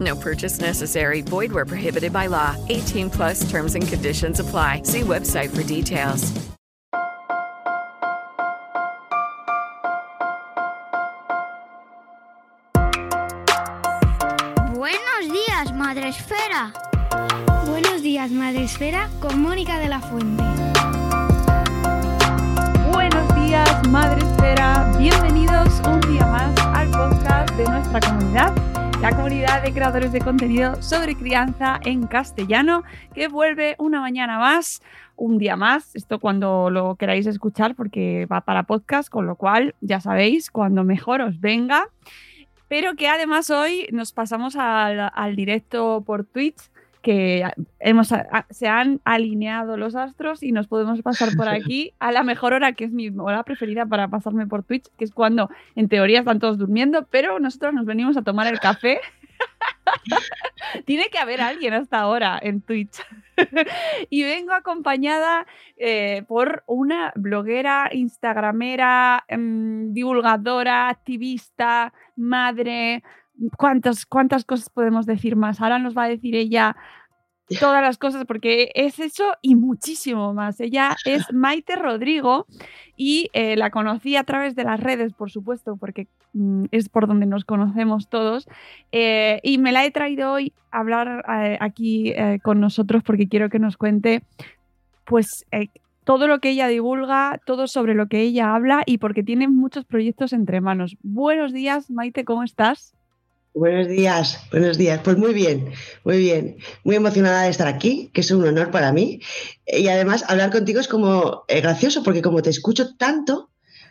[0.00, 1.20] No purchase necessary.
[1.20, 2.56] Void where prohibited by law.
[2.68, 4.82] 18 plus terms and conditions apply.
[4.84, 6.32] See website for details.
[14.74, 16.72] Buenos días, Madre Esfera.
[17.66, 20.42] Buenos días, Madre Esfera, con Mónica de la Fuente.
[22.90, 24.92] Buenos días, Madre Esfera.
[24.98, 28.59] Bienvenidos un día más al podcast de nuestra comunidad
[29.00, 32.82] la comunidad de creadores de contenido sobre crianza en castellano,
[33.14, 34.82] que vuelve una mañana más,
[35.16, 39.74] un día más, esto cuando lo queráis escuchar porque va para podcast, con lo cual
[39.80, 41.88] ya sabéis, cuando mejor os venga,
[42.68, 46.70] pero que además hoy nos pasamos al, al directo por Twitch
[47.02, 47.44] que
[47.78, 48.12] hemos,
[48.50, 52.72] se han alineado los astros y nos podemos pasar por aquí a la mejor hora,
[52.72, 56.38] que es mi hora preferida para pasarme por Twitch, que es cuando en teoría están
[56.38, 59.00] todos durmiendo, pero nosotros nos venimos a tomar el café.
[60.84, 63.00] Tiene que haber alguien hasta ahora en Twitch.
[64.10, 73.02] y vengo acompañada eh, por una bloguera, instagramera, em, divulgadora, activista, madre,
[73.56, 75.60] ¿Cuántas, ¿Cuántas cosas podemos decir más?
[75.60, 76.76] Ahora nos va a decir ella
[77.58, 80.60] todas las cosas porque es eso y muchísimo más.
[80.60, 82.46] Ella es Maite Rodrigo
[82.96, 87.06] y eh, la conocí a través de las redes, por supuesto, porque mm, es por
[87.06, 88.48] donde nos conocemos todos.
[88.92, 93.48] Eh, y me la he traído hoy a hablar eh, aquí con nosotros porque quiero
[93.48, 94.22] que nos cuente,
[95.04, 95.44] pues
[96.04, 99.84] todo lo que ella divulga, todo sobre lo que ella habla y porque tiene muchos
[99.84, 100.96] proyectos entre manos.
[101.02, 102.94] Buenos días, Maite, ¿cómo estás?
[103.52, 105.00] Buenos días, buenos días.
[105.02, 105.72] Pues muy bien,
[106.04, 106.56] muy bien.
[106.84, 109.20] Muy emocionada de estar aquí, que es un honor para mí.
[109.66, 113.50] Y además hablar contigo es como eh, gracioso, porque como te escucho tanto,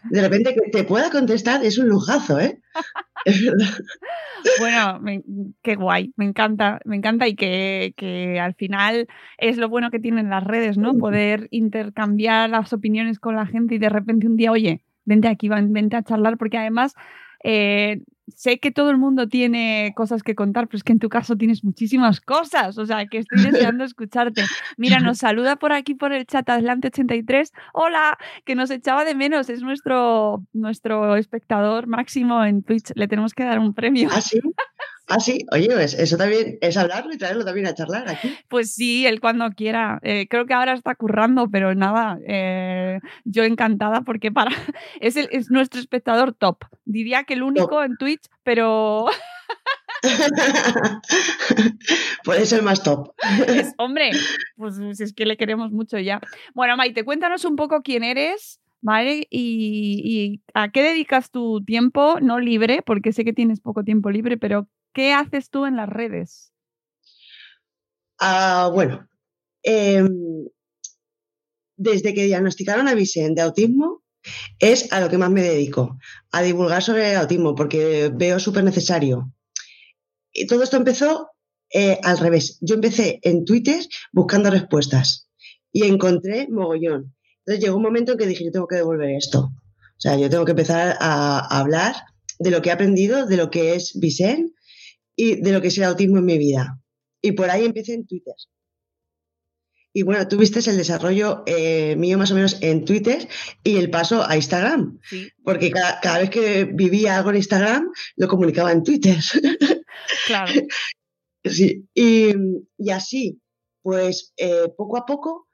[0.09, 2.61] de repente que te pueda contestar es un lujazo, ¿eh?
[4.57, 5.01] Bueno,
[5.61, 9.05] qué guay, me encanta, me encanta y que, que, al final
[9.37, 10.93] es lo bueno que tienen las redes, ¿no?
[10.93, 15.49] Poder intercambiar las opiniones con la gente y de repente un día, oye, vente aquí,
[15.49, 16.95] vente a charlar, porque además
[17.43, 18.01] eh,
[18.35, 21.35] sé que todo el mundo tiene cosas que contar, pero es que en tu caso
[21.35, 24.43] tienes muchísimas cosas, o sea, que estoy deseando escucharte.
[24.77, 27.51] Mira, nos saluda por aquí por el chat Adelante83.
[27.73, 33.33] Hola, que nos echaba de menos, es nuestro, nuestro espectador máximo en Twitch, le tenemos
[33.33, 34.09] que dar un premio.
[34.11, 34.39] ¿Ah, sí?
[35.11, 38.31] Ah, sí, oye, pues eso también es hablarlo y traerlo también a charlar aquí.
[38.47, 39.99] Pues sí, él cuando quiera.
[40.03, 44.51] Eh, creo que ahora está currando, pero nada, eh, yo encantada porque para
[45.01, 46.59] es, el, es nuestro espectador top.
[46.85, 49.07] Diría que el único en Twitch, pero...
[52.23, 53.11] Puede ser más top.
[53.77, 54.11] hombre,
[54.57, 56.21] pues si es que le queremos mucho ya.
[56.53, 58.59] Bueno, Maite, cuéntanos un poco quién eres.
[58.81, 59.27] ¿Vale?
[59.29, 64.09] Y, y, a qué dedicas tu tiempo, no libre, porque sé que tienes poco tiempo
[64.09, 66.51] libre, pero ¿Qué haces tú en las redes?
[68.19, 69.07] Ah, bueno,
[69.63, 70.09] em,
[71.77, 74.03] desde que diagnosticaron a Vicente de autismo,
[74.59, 75.97] es a lo que más me dedico,
[76.31, 79.31] a divulgar sobre el autismo, porque veo súper necesario.
[80.31, 81.29] Y todo esto empezó
[81.73, 82.57] eh, al revés.
[82.61, 85.29] Yo empecé en Twitter buscando respuestas
[85.71, 87.15] y encontré mogollón.
[87.39, 89.39] Entonces llegó un momento en que dije, yo tengo que devolver esto.
[89.39, 91.95] O sea, yo tengo que empezar a, hablar
[92.39, 94.53] de lo que he aprendido, de lo que es Vicente,
[95.19, 96.79] y de lo que es el autismo en mi vida.
[97.21, 98.35] Y por ahí empecé en Twitter.
[99.91, 103.27] Y bueno, tú viste el desarrollo eh, mío más o menos en Twitter
[103.61, 104.97] y el paso a Instagram.
[105.43, 109.17] Porque cada, vez que vivía algo en Instagram, lo comunicaba en Twitter.
[110.25, 110.51] Claro.
[111.43, 111.85] sí.
[111.93, 112.33] Y,
[112.89, 113.41] así,
[113.81, 115.47] pues eh, poco a poco,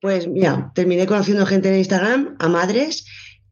[0.00, 3.04] pues mira, terminé conociendo gente en Instagram, a madres,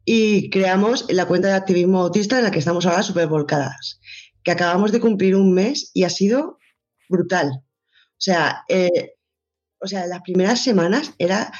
[0.05, 4.00] y creamos la cuenta de activismo autista en la que estamos ahora súper volcadas
[4.43, 6.57] que acabamos de cumplir un mes y ha sido
[7.09, 7.49] brutal.
[7.53, 9.15] O sea, eh,
[9.79, 11.51] o sea, las primeras semanas era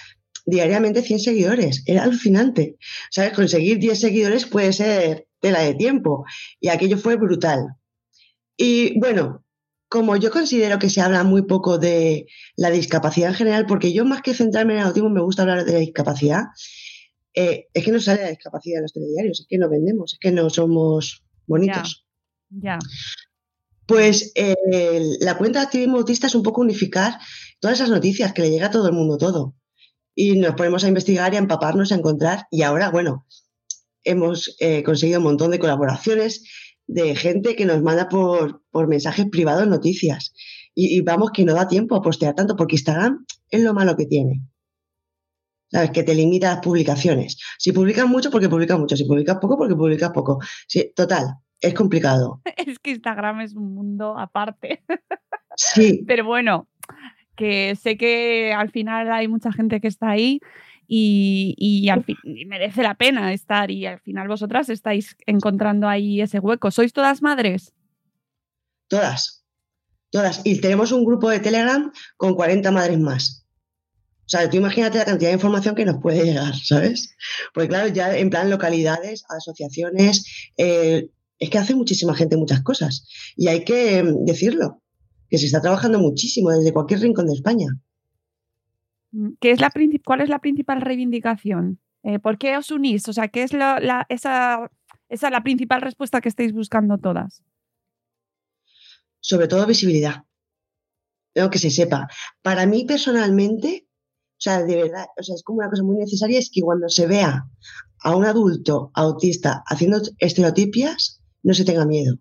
[0.45, 1.83] diariamente 100 seguidores.
[1.85, 2.77] Era alucinante.
[3.09, 3.33] ¿Sabes?
[3.33, 6.25] Conseguir 10 seguidores puede ser tela de tiempo.
[6.59, 7.65] Y aquello fue brutal.
[8.57, 9.43] Y bueno,
[9.89, 14.05] como yo considero que se habla muy poco de la discapacidad en general, porque yo
[14.05, 16.43] más que centrarme en el autismo me gusta hablar de la discapacidad,
[17.33, 20.19] eh, es que no sale la discapacidad en los telediarios, es que no vendemos, es
[20.19, 22.05] que no somos bonitos.
[22.51, 22.77] Ya.
[23.85, 24.31] Pues
[25.19, 27.19] la cuenta de activismo autista es un poco unificar
[27.59, 29.55] todas esas noticias que le llega a todo el mundo todo.
[30.15, 32.45] Y nos ponemos a investigar y a empaparnos, a encontrar.
[32.51, 33.27] Y ahora, bueno,
[34.03, 36.43] hemos eh, conseguido un montón de colaboraciones
[36.87, 40.33] de gente que nos manda por, por mensajes privados noticias.
[40.73, 43.95] Y, y, vamos, que no da tiempo a postear tanto, porque Instagram es lo malo
[43.95, 44.41] que tiene.
[45.69, 45.91] ¿Sabes?
[45.91, 47.37] Que te limita las publicaciones.
[47.57, 48.97] Si publicas mucho, porque publicas mucho.
[48.97, 50.39] Si publicas poco, porque publicas poco.
[50.67, 52.41] Sí, total, es complicado.
[52.57, 54.83] Es que Instagram es un mundo aparte.
[55.57, 56.05] Sí.
[56.07, 56.69] Pero bueno,
[57.35, 60.39] que sé que al final hay mucha gente que está ahí
[60.87, 65.89] y, y, al fin, y merece la pena estar y al final vosotras estáis encontrando
[65.89, 66.71] ahí ese hueco.
[66.71, 67.73] ¿Sois todas madres?
[68.87, 69.45] Todas,
[70.09, 70.41] todas.
[70.45, 73.45] Y tenemos un grupo de Telegram con 40 madres más.
[74.25, 77.13] O sea, tú imagínate la cantidad de información que nos puede llegar, ¿sabes?
[77.53, 80.25] Porque claro, ya en plan localidades, asociaciones,
[80.55, 81.09] eh,
[81.41, 83.07] es que hace muchísima gente muchas cosas.
[83.35, 84.81] Y hay que mm, decirlo,
[85.27, 87.67] que se está trabajando muchísimo desde cualquier rincón de España.
[89.39, 89.73] ¿Qué es la,
[90.05, 91.79] ¿Cuál es la principal reivindicación?
[92.03, 93.09] Eh, ¿Por qué os unís?
[93.09, 94.71] O sea, ¿qué es la, la, esa,
[95.09, 97.43] esa la principal respuesta que estáis buscando todas?
[99.19, 100.23] Sobre todo visibilidad.
[101.33, 102.07] Tengo que se sepa.
[102.43, 106.37] Para mí personalmente, o sea, de verdad, o sea, es como una cosa muy necesaria,
[106.37, 107.47] es que cuando se vea
[108.03, 112.17] a un adulto autista haciendo estereotipias, no se tenga miedo.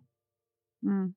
[0.83, 1.09] Mm.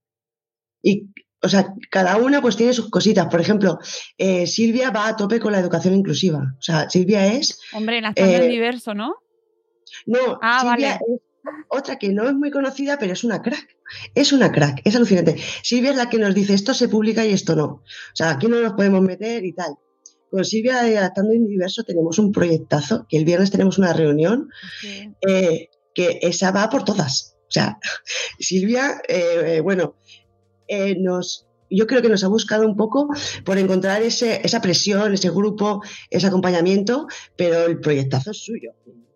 [0.82, 1.10] Y
[1.44, 3.28] o sea, cada una pues tiene sus cositas.
[3.28, 3.78] Por ejemplo,
[4.18, 6.56] eh, Silvia va a tope con la educación inclusiva.
[6.58, 7.60] O sea, Silvia es...
[7.74, 9.16] Hombre, en el universo, ¿no?
[10.06, 11.16] No, Ah, Silvia vale.
[11.16, 11.22] es
[11.68, 13.68] otra que no es muy conocida, pero es una crack.
[14.16, 15.36] Es una crack, es alucinante.
[15.64, 17.66] Silvia es la que nos dice esto se publica y esto no.
[17.66, 17.84] O
[18.14, 19.76] sea, aquí no nos podemos meter y tal.
[20.32, 24.50] Con Silvia de Adaptando en Universo tenemos un proyectazo, que el viernes tenemos una reunión,
[25.28, 27.33] eh, que esa va por todas.
[27.54, 27.78] O sea,
[28.40, 29.96] Silvia, eh, bueno,
[30.68, 33.10] eh, nos, yo creo que nos ha buscado un poco
[33.46, 37.08] por encontrar ese, esa presión, ese grupo, ese acompañamiento,
[37.38, 38.72] pero el proyectazo es suyo.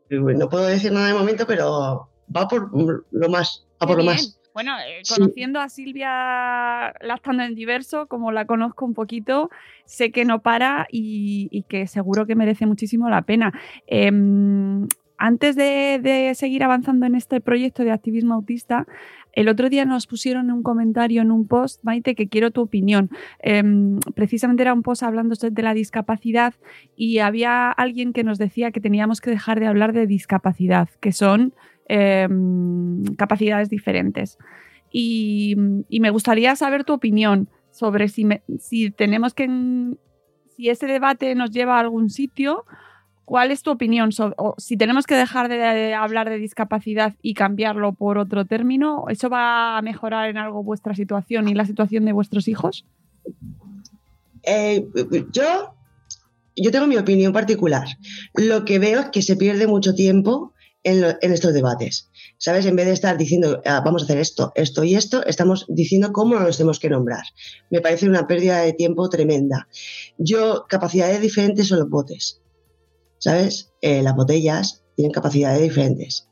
[0.09, 2.69] No puedo decir nada de momento, pero va por
[3.11, 4.39] lo más, va por lo más.
[4.53, 5.15] Bueno, eh, Sí.
[5.15, 9.49] conociendo a Silvia Lactando en Diverso, como la conozco un poquito,
[9.85, 13.51] sé que no para y, y que seguro que merece muchísimo la pena.
[13.85, 18.85] Em, antes de, seguir avanzando en este proyecto de activismo autista,
[19.33, 23.09] el otro día nos pusieron un comentario en un post, Maite, que quiero tu opinión.
[23.39, 26.53] Em, precisamente era un post hablando de la discapacidad
[26.95, 31.11] y había alguien que nos decía que teníamos que dejar de hablar de discapacidad, que
[31.11, 31.53] son
[31.87, 34.37] em, capacidades diferentes.
[34.91, 35.55] Y,
[35.89, 39.47] y me gustaría saber tu opinión sobre si, me- si tenemos que.
[40.55, 42.65] si ese debate nos lleva a algún sitio.
[43.27, 44.13] ¿Cuál es tu opinión?
[44.13, 49.27] sobre- si tenemos que dejar de, hablar de discapacidad y cambiarlo por otro término, ¿eso
[49.29, 52.85] va a mejorar en algo vuestra situación y la situación de vuestros hijos?
[54.43, 54.87] Eh,
[55.33, 55.73] yo,
[56.55, 57.85] yo tengo mi opinión particular.
[58.33, 60.53] Lo que veo es que se pierde mucho tiempo
[60.83, 62.09] en estos debates.
[62.37, 62.65] ¿Sabes?
[62.65, 66.13] En vez de estar diciendo, "Ah, vamos a hacer esto, esto y esto, estamos diciendo
[66.13, 67.23] cómo nos tenemos que nombrar.
[67.71, 69.67] Me parece una pérdida de tiempo tremenda.
[70.17, 72.39] Yo, capacidades diferentes son los botes.
[73.19, 73.71] ¿Sabes?
[73.81, 76.27] Eh, las botellas tienen capacidades diferentes.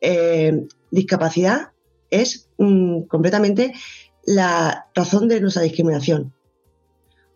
[0.00, 1.72] Eh, discapacidad
[2.10, 3.72] es mm, completamente
[4.24, 6.34] la razón de nuestra discriminación.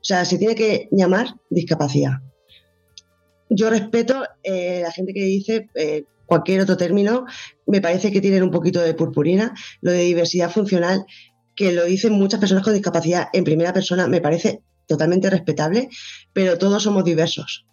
[0.00, 2.21] O sea, se tiene que llamar discapacidad.
[3.49, 5.69] Yo respeto eh, la gente que dice
[6.26, 7.26] cualquier otro término,
[7.66, 9.52] me parece que tienen un poquito de purpurina.
[9.80, 11.04] Lo de diversidad funcional,
[11.57, 15.88] que lo dicen muchas personas con discapacidad en primera persona, me parece totalmente respetable,
[16.33, 17.66] pero todos somos diversos.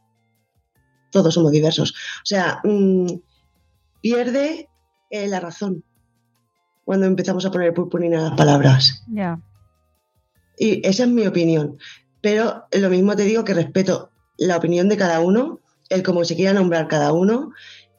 [1.18, 1.92] Todos somos diversos.
[1.92, 3.08] O sea, mm,
[4.02, 4.70] pierde
[5.10, 5.84] eh, la razón
[6.86, 9.04] cuando empezamos a poner purpurina a las palabras.
[9.12, 9.42] Ya.
[10.60, 11.80] Y esa es mi opinión.
[12.22, 15.60] Pero lo mismo te digo que respeto la opinión de cada uno,
[15.90, 17.52] el cómo se quiera nombrar cada uno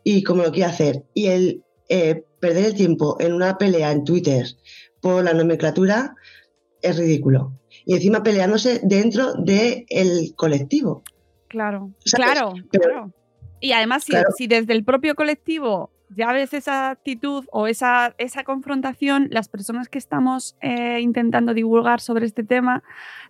[0.05, 1.05] y cómo lo quiera hacer.
[1.13, 4.47] Y el eh, perder el tiempo en una pelea en Twitter
[5.01, 6.15] por la nomenclatura
[6.81, 7.59] es ridículo.
[7.85, 11.03] Y encima peleándose dentro del colectivo.
[11.49, 12.15] Claro, ¿Sabes?
[12.35, 13.13] claro, Pero- claro.
[13.61, 14.31] Y además, si, Claro.
[14.37, 19.89] si desde el propio colectivo ya ves esa actitud o esa, esa confrontación, las personas
[19.89, 22.83] que estamos eh, intentando divulgar sobre este tema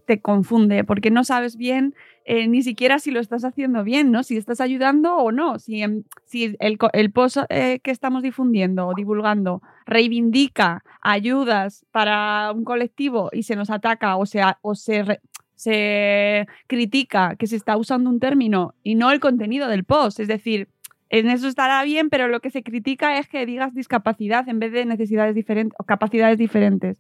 [0.05, 1.95] te confunde porque no sabes bien
[2.25, 4.23] eh, ni siquiera si lo estás haciendo bien, ¿no?
[4.23, 5.83] Si estás ayudando o no, si,
[6.27, 13.31] si el, el post eh, que estamos difundiendo o divulgando reivindica ayudas para un colectivo
[13.33, 15.21] y se nos ataca o, sea, o se,
[15.59, 20.29] se critica que se está usando un término y no el contenido del post, es
[20.29, 20.69] decir,
[21.09, 24.71] en eso estará bien, pero lo que se critica es que digas discapacidad en vez
[24.71, 26.99] de necesidades diferentes o capacidades diferentes.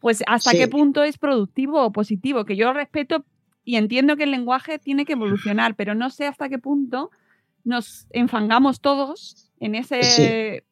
[0.00, 3.24] Pues hasta qué punto es productivo o positivo, que yo respeto
[3.64, 7.12] y entiendo que el lenguaje tiene que evolucionar, pero no sé hasta qué punto
[7.62, 10.64] nos enfangamos todos en ese...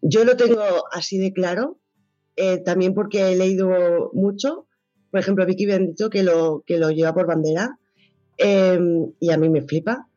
[0.00, 1.80] Yo lo tengo así de claro,
[2.36, 4.68] eh, también porque he leído mucho.
[5.14, 7.78] Por ejemplo, Vicky Bendito, que lo, que lo lleva por bandera,
[8.36, 10.08] em, y a mí me flipa.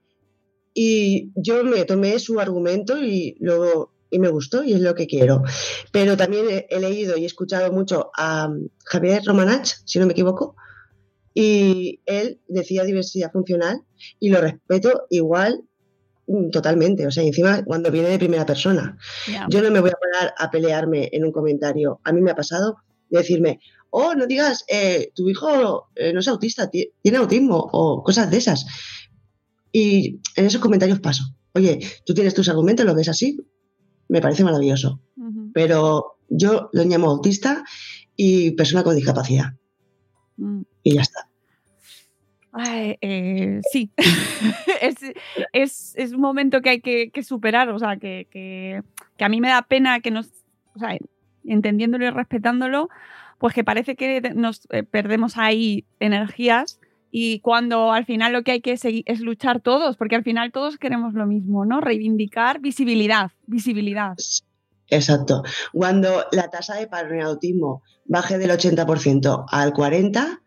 [0.74, 5.06] Y yo me tomé su argumento y luego y me gustó y es lo que
[5.06, 5.44] quiero.
[5.92, 8.50] Pero también he, leído y he escuchado mucho a
[8.86, 10.56] Javier Romanach, si no me equivoco,
[11.32, 13.84] y él decía diversidad funcional
[14.20, 15.62] y lo respeto igual
[16.26, 17.06] mm, totalmente.
[17.06, 18.98] O sea, encima cuando viene de primera persona.
[19.48, 22.00] Yo no me voy a parar a pelearme en un comentario.
[22.04, 22.78] A mí me ha pasado
[23.12, 23.60] decirme,
[23.98, 28.38] oh, no digas, eh, tu hijo eh, no es autista, tiene autismo o cosas de
[28.38, 28.66] esas.
[29.72, 31.24] Y en esos comentarios paso.
[31.54, 33.40] Oye, tú tienes tus argumentos, lo ves así,
[34.08, 35.02] me parece maravilloso.
[35.54, 37.64] Pero yo lo llamo autista
[38.16, 39.54] y persona con discapacidad.
[40.38, 40.62] Mm.
[40.84, 41.28] Y ya está.
[43.02, 43.92] Eh, sí,
[45.54, 48.84] es, un momento que hay que, superar, o sea, que, que,
[49.24, 50.28] a mí me da pena que nos,
[50.76, 50.98] o sea,
[51.46, 52.90] entendiéndolo y respetándolo,
[53.38, 56.80] pues que parece que nos eh, perdemos ahí energías
[57.12, 60.52] y cuando al final lo que hay que seguir es luchar todos, porque al final
[60.52, 61.82] todos queremos lo mismo, ¿no?
[61.82, 64.16] Reivindicar visibilidad, visibilidad.
[64.90, 65.44] Exacto.
[65.74, 70.40] Cuando la tasa de paro en autismo baje del 80% al 40%,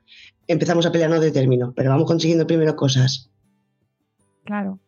[0.47, 3.31] empezamos a pelearnos de término, pero vamos consiguiendo primero cosas.
[4.45, 4.81] Claro.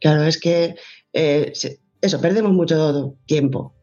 [0.00, 0.76] Claro, es que
[1.12, 1.52] eh,
[2.00, 3.74] eso, perdemos mucho tiempo.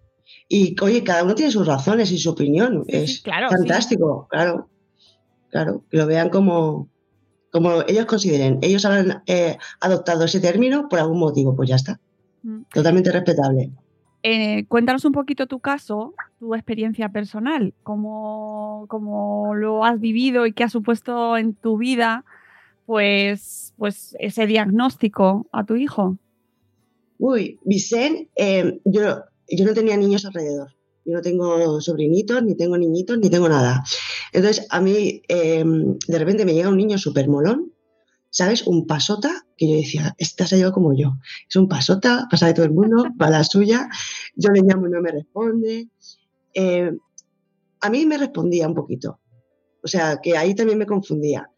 [0.47, 2.83] Y oye, cada uno tiene sus razones y su opinión.
[2.87, 4.69] es fantástico, claro
[5.49, 6.89] claro, que lo vean como,
[7.51, 8.59] como ellos consideren.
[8.61, 11.99] Ellos habrán eh, adoptado ese término por algún motivo, pues ya está.
[12.43, 12.63] Mm.
[12.73, 13.71] Totalmente respetable.
[14.23, 20.53] Eh, cuéntanos un poquito tu caso, tu experiencia personal, cómo, cómo, lo has vivido y
[20.53, 22.25] qué ha supuesto en tu vida
[22.85, 26.17] pues, pues ese diagnóstico a tu hijo.
[27.19, 30.75] Uy, Vicente, eh, yo, yo no tenía niños alrededor.
[31.05, 33.83] Yo no tengo sobrinitos, ni tengo niñitos, ni tengo nada.
[34.33, 37.71] Entonces, a mí em, de repente me llega un niño súper molón,
[38.29, 38.67] ¿sabes?
[38.67, 41.13] Un pasota, que yo decía, esta se ha como yo.
[41.47, 43.87] Es un pasota, pasa de todo el mundo, va la suya.
[44.35, 45.87] Yo le llamo y no me responde.
[46.53, 46.99] Em,
[47.79, 49.19] a mí me respondía un poquito.
[49.81, 51.49] O sea, que ahí también me confundía.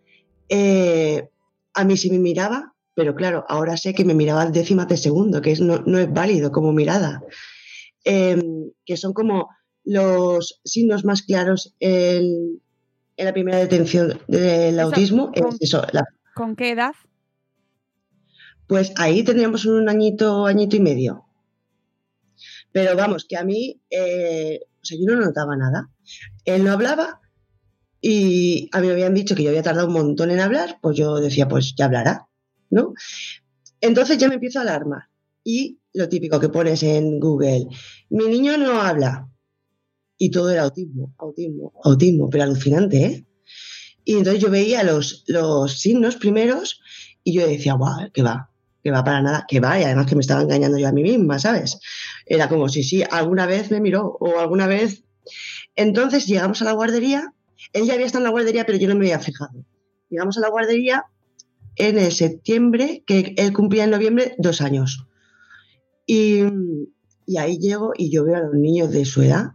[0.47, 1.27] Eh,
[1.73, 5.41] a mí sí me miraba, pero claro, ahora sé que me miraba décimas de segundo,
[5.41, 7.23] que no, no es válido como mirada.
[8.11, 9.49] Em, que son como
[9.83, 12.59] los signos más claros en,
[13.15, 15.31] la primera detención del autismo.
[16.33, 16.93] Con, qué edad?
[18.65, 21.25] Pues ahí tendríamos un añito, añito y medio.
[22.71, 25.91] Pero vamos, que a mí, eh, o sea, yo no notaba nada.
[26.45, 27.21] Él no hablaba
[28.01, 30.97] y a mí me habían dicho que yo había tardado un montón en hablar, pues
[30.97, 32.27] yo decía, pues ya hablará,
[32.71, 32.93] ¿no?
[33.81, 35.09] Entonces ya me empiezo a alarmar.
[35.43, 37.67] Y lo típico que pones en Google,
[38.09, 39.29] mi niño no habla.
[40.17, 43.25] Y todo era autismo, autismo, autismo, pero alucinante, ¿eh?
[44.03, 46.81] Y entonces yo veía los, los signos primeros
[47.23, 48.49] y yo decía, guau, que va,
[48.83, 51.03] que va para nada, que va, y además que me estaba engañando yo a mí
[51.03, 51.79] misma, ¿sabes?
[52.25, 55.03] Era como, sí, sí, alguna vez me miró o alguna vez.
[55.75, 57.33] Entonces llegamos a la guardería,
[57.73, 59.65] él ya había estado en la guardería, pero yo no me había fijado.
[60.09, 61.05] Llegamos a la guardería
[61.75, 65.05] en el septiembre, que él cumplía en noviembre dos años.
[66.11, 66.41] Y,
[67.37, 69.51] ahí llego y yo veo a los niños de su edad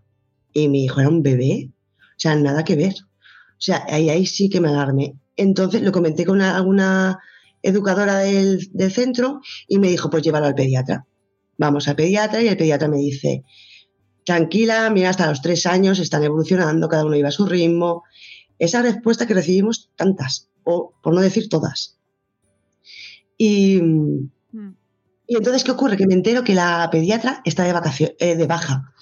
[0.53, 2.95] y mi hijo era un bebé, o sea, nada que ver.
[2.95, 5.19] O sea, ahí, ahí sí que me alarmé.
[5.37, 7.19] Entonces lo comenté con alguna
[7.61, 11.05] educadora del, centro y me dijo, pues llévalo al pediatra.
[11.59, 13.43] Vamos al pediatra y el pediatra me dice,
[14.25, 18.05] tranquila, mira, hasta los tres años están evolucionando, cada uno iba a su ritmo.
[18.61, 21.99] Esa respuesta que recibimos tantas, o por no decir todas.
[23.37, 23.81] Y.
[25.27, 25.97] Y entonces, ¿qué ocurre?
[25.97, 28.93] Que me entero que la pediatra está de, vacación, eh, de baja.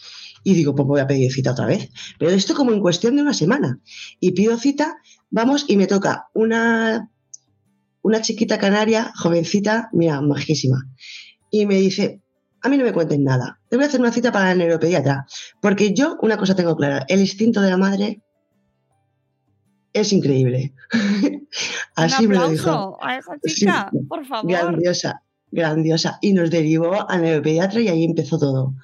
[0.45, 1.91] Y digo, pues voy a pedir cita otra vez.
[2.19, 3.81] Pero esto como en cuestión de una semana.
[4.21, 4.97] Y pido cita,
[5.31, 7.11] vamos, y me toca una,
[8.03, 10.89] una chiquita canaria, jovencita, mira, majísima.
[11.51, 12.23] Y me dice,
[12.63, 13.61] a mí no me cuentes nada.
[13.69, 15.27] Te voy a hacer una cita para la neuropediatra.
[15.61, 18.23] Porque yo una cosa tengo clara, el instinto de la madre
[19.93, 20.75] es increíble.
[21.97, 22.99] Así me lo dijo.
[23.03, 24.51] A esa chica, por favor.
[24.51, 26.19] Grandiosa, grandiosa.
[26.21, 28.75] Y nos derivó a neuropediatra y ahí empezó todo.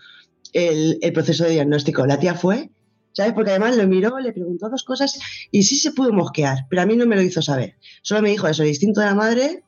[0.52, 2.06] El, el, proceso de diagnóstico.
[2.06, 2.70] La tía fue,
[3.12, 3.32] ¿sabes?
[3.32, 5.18] Porque además lo miró, le preguntó dos cosas
[5.50, 7.76] y sí se pudo mosquear, pero a mí no me lo hizo saber.
[8.02, 9.64] Solo me dijo eso, el instinto de la madre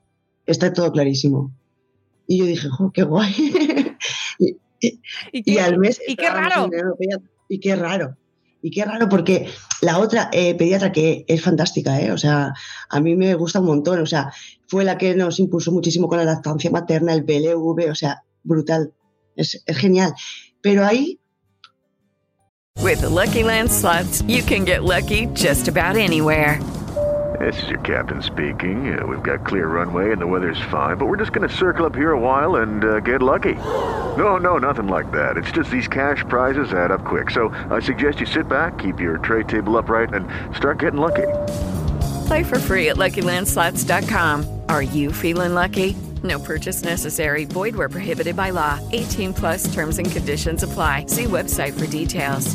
[0.47, 1.53] está todo clarísimo.
[2.27, 3.35] Y yo dije, jo, qué guay.
[4.39, 4.57] y,
[5.33, 6.01] ¿Y, qué, al mes.
[6.07, 6.71] Y qué raro.
[7.49, 8.17] Y qué raro.
[8.63, 9.49] Y qué raro porque
[9.81, 12.13] la otra eh, pediatra que es fantástica, ¿eh?
[12.13, 12.53] o sea,
[12.89, 14.33] a mí me gusta un montón, o sea,
[14.71, 18.95] fue la que nos impulsó muchísimo con la lactancia materna, el BLV, o sea, brutal,
[19.35, 20.15] es, es genial.
[20.63, 21.19] Pero ahí...
[22.81, 26.61] With the Lucky Land slots, you can get lucky just about anywhere.
[27.41, 28.97] This is your captain speaking.
[28.97, 31.85] Uh, we've got clear runway and the weather's fine, but we're just going to circle
[31.85, 33.55] up here a while and uh, get lucky.
[34.17, 35.37] No, no, nothing like that.
[35.37, 37.31] It's just these cash prizes add up quick.
[37.31, 41.29] So I suggest you sit back, keep your tray table upright, and start getting lucky.
[42.31, 44.63] Play for free at LuckyLandSlots.com.
[44.69, 45.97] Are you feeling lucky?
[46.23, 47.45] No purchase necessary.
[47.45, 48.79] Void where prohibited by law.
[48.93, 51.07] 18 plus terms and conditions apply.
[51.07, 52.55] See website for details.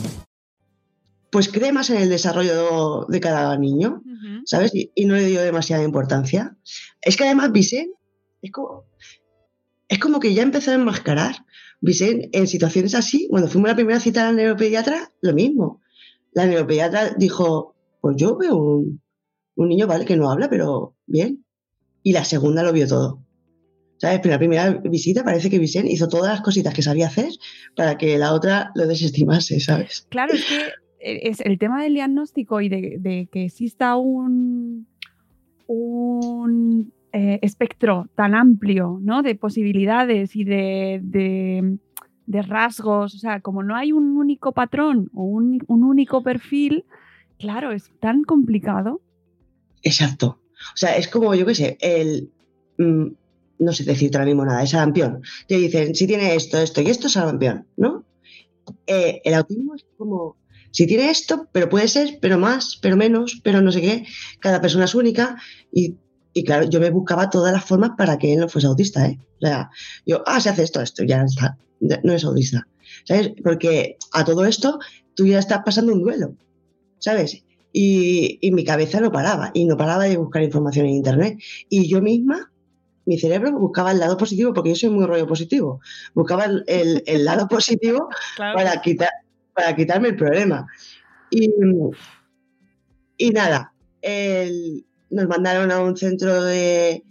[1.29, 4.01] Pues cree más en el desarrollo de cada niño.
[4.05, 4.41] Uh -huh.
[4.45, 4.73] ¿sabes?
[4.73, 6.55] Y, y, no le dio demasiada importancia.
[7.01, 7.97] Es que además Vicente
[8.41, 8.85] es como,
[9.89, 11.35] es como que ya empezó a enmascarar.
[11.81, 15.81] Vicente, en situaciones así, cuando fuimos a la primera cita a la neuropediatra, lo mismo.
[16.31, 19.01] La neuropediatra dijo, pues yo veo un,
[19.55, 21.45] un niño, vale, que no habla, pero bien.
[22.03, 23.21] Y la segunda lo vio todo.
[23.97, 24.19] ¿Sabes?
[24.21, 27.29] Pero la primera visita parece que Vicente hizo todas las cositas que sabía hacer
[27.75, 30.05] para que la otra lo desestimase, ¿sabes?
[30.09, 30.57] Claro, es que
[30.99, 34.87] es el tema del diagnóstico y de, de que exista un,
[35.67, 39.21] un eh, espectro tan amplio ¿no?
[39.21, 41.77] de posibilidades y de, de,
[42.25, 46.85] de, rasgos, o sea, como no hay un único patrón o un, un único perfil,
[47.37, 49.01] claro, es tan complicado.
[49.81, 50.41] Exacto.
[50.73, 52.31] O sea, es como, yo qué sé, el...
[52.77, 53.07] Mmm,
[53.57, 55.21] no sé decirte ahora mismo nada, es sarampión.
[55.47, 58.05] Te dicen, si tiene esto, esto y esto, es sarampión, ¿no?
[58.87, 60.37] Eh, el autismo es como
[60.71, 64.05] si tiene esto, pero puede ser, pero más, pero menos, pero no sé qué.
[64.39, 65.37] Cada persona es única
[65.71, 65.95] y,
[66.43, 69.17] claro, yo me buscaba todas las formas para que él no fuese autista, ¿eh?
[69.41, 69.69] O sea,
[70.05, 72.67] yo, ah, se hace esto, esto, ya está, no es autista,
[73.05, 73.31] ¿sabes?
[73.41, 74.79] Porque a todo esto
[75.13, 76.35] tú ya estás pasando un duelo,
[76.99, 77.41] ¿sabes?
[77.77, 81.37] Y, y mi cabeza no paraba, y no paraba de buscar información en Internet.
[81.67, 82.49] Y yo misma
[83.05, 85.79] mi cerebro buscaba el lado positivo, porque yo soy muy rollo positivo,
[86.13, 88.57] buscaba el, el, el lado positivo claro.
[88.57, 89.09] para, quitar,
[89.53, 90.65] para quitarme el problema.
[91.29, 91.51] Y,
[93.17, 97.03] y nada, el, nos mandaron a un centro de,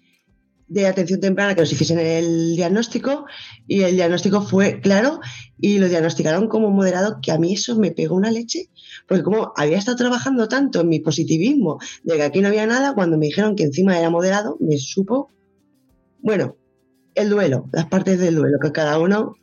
[0.74, 3.26] de, atención temprana que nos hiciesen el diagnóstico
[3.66, 5.20] y el diagnóstico fue claro
[5.58, 8.68] y lo diagnosticaron como moderado, que a mí eso me pegó una leche,
[9.08, 12.94] porque como había estado trabajando tanto en mi positivismo de que aquí no había nada,
[12.94, 15.30] cuando me dijeron que encima era moderado, me supo
[16.24, 16.56] bueno,
[17.14, 19.34] el duelo, las partes del duelo, que cada uno...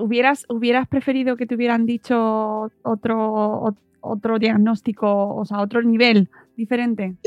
[0.00, 7.18] ¿Hubieras, hubieras preferido que te hubieran dicho otro, otro diagnóstico, o sea, otro nivel diferente?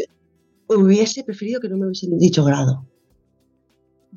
[0.68, 2.84] Hubiese preferido que no me hubiesen dicho grado.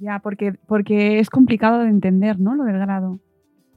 [0.00, 2.54] Ya, porque, porque es complicado de entender, ¿no?
[2.54, 3.20] Lo del grado.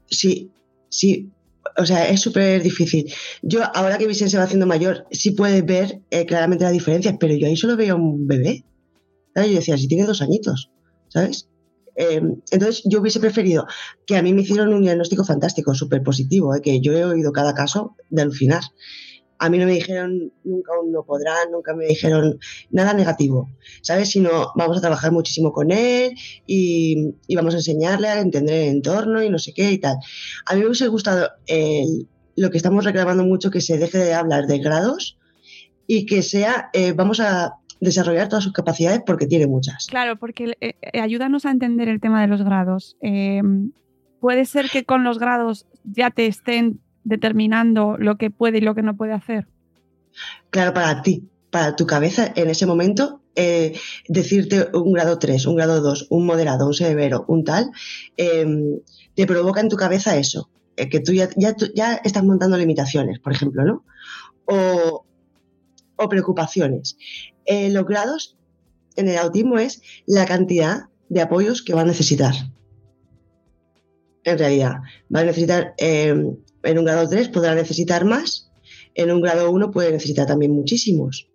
[0.08, 0.52] Sí,
[0.90, 1.32] sí.
[1.78, 3.12] O sea, es súper difícil.
[3.42, 7.16] Yo, ahora que Vicente se va haciendo mayor, sí puedes ver eh, claramente las diferencias,
[7.20, 8.66] pero yo ahí solo veo un bebé.
[9.36, 10.72] Yo decía, si tiene dos añitos.
[11.12, 11.48] ¿sabes?
[11.96, 13.66] Eh, entonces yo hubiese preferido
[14.06, 16.62] que a mí me hicieron un diagnóstico fantástico, súper positivo, ¿eh?
[16.62, 18.64] que yo he oído cada caso de alucinar.
[19.44, 22.38] A mí no me dijeron nunca un no podrán, nunca me dijeron
[22.70, 23.50] nada negativo,
[23.82, 24.10] ¿sabes?
[24.10, 26.14] Sino vamos a trabajar muchísimo con él
[26.46, 29.98] y, vamos a enseñarle a entender el entorno y no sé qué y tal.
[30.46, 31.28] A mí me hubiese gustado
[32.36, 35.18] lo que estamos reclamando mucho, que se deje de hablar de grados
[35.88, 39.88] y que sea, eh, vamos a desarrollar todas sus capacidades porque tiene muchas.
[39.88, 42.96] Claro, porque eh, ayúdanos a entender el tema de los grados.
[43.02, 43.42] Eh,
[44.20, 48.76] puede ser que con los grados ya te estén determinando lo que puede y lo
[48.76, 49.48] que no puede hacer.
[50.50, 55.56] Claro, para ti, para tu cabeza en ese momento, eh, decirte un grado 3, un
[55.56, 57.72] grado 2, un moderado, un severo, un tal,
[58.18, 58.46] eh,
[59.16, 61.30] te provoca en tu cabeza eso, eh, que tú ya,
[62.04, 63.86] estás montando limitaciones, por ejemplo, ¿no?
[64.46, 65.06] O,
[66.10, 66.98] preocupaciones.
[67.46, 68.36] Eh, los grados
[68.96, 72.34] en el autismo es la cantidad de apoyos que va a necesitar.
[74.24, 74.78] En realidad,
[75.14, 78.52] va a necesitar, eh, en un grado 3 podrá necesitar más,
[78.96, 81.30] en un grado 1 puede necesitar también muchísimos.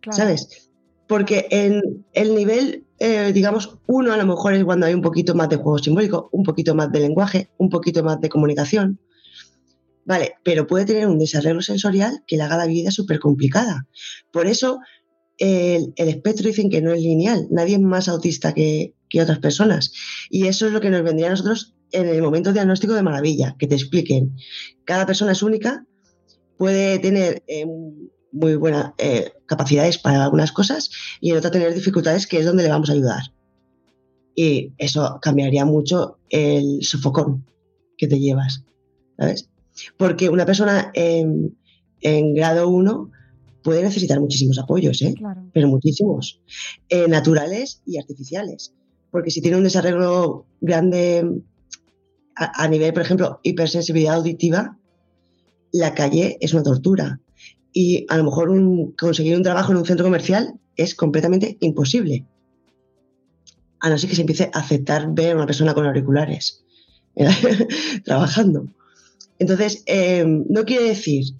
[0.00, 0.16] Claro.
[0.16, 0.70] ¿Sabes?
[1.06, 5.34] Porque en el nivel eh, digamos, uno a lo mejor es cuando hay un poquito
[5.34, 9.00] más de juego simbólico, un poquito más de lenguaje, un poquito más de comunicación.
[10.04, 13.88] Vale, pero puede tener un desarrollo sensorial que le haga la vida súper complicada.
[14.30, 14.80] Por eso
[15.38, 19.92] el, espectro dicen que no es lineal, nadie es más autista que, otras personas.
[20.28, 23.56] Y eso es lo que nos vendría a nosotros en el momento diagnóstico de maravilla,
[23.58, 24.36] que te expliquen.
[24.84, 25.84] Cada persona es única,
[26.56, 27.66] puede tener eh,
[28.32, 32.62] muy buenas eh, capacidades para algunas cosas y en otra tener dificultades, que es donde
[32.62, 33.22] le vamos a ayudar.
[34.34, 37.44] Y eso cambiaría mucho el sofocón
[37.96, 38.64] que te llevas,
[39.18, 39.48] ¿sabes?
[39.96, 41.54] Porque una persona en,
[42.34, 43.10] grado 1
[43.62, 45.14] puede necesitar muchísimos apoyos, ¿eh?
[45.52, 46.40] pero muchísimos,
[46.88, 48.72] eh, naturales y artificiales.
[49.10, 51.42] Porque si tiene un desarrollo grande
[52.40, 54.78] a, nivel, por ejemplo, hipersensibilidad auditiva,
[55.72, 57.20] la calle es una tortura
[57.72, 58.50] y a lo mejor
[58.98, 62.24] conseguir un trabajo en un centro comercial es completamente imposible.
[63.80, 66.64] A no ser que se empiece a aceptar ver a una persona con auriculares
[68.04, 68.68] trabajando.
[69.38, 71.34] Entonces, eh, no quiere decir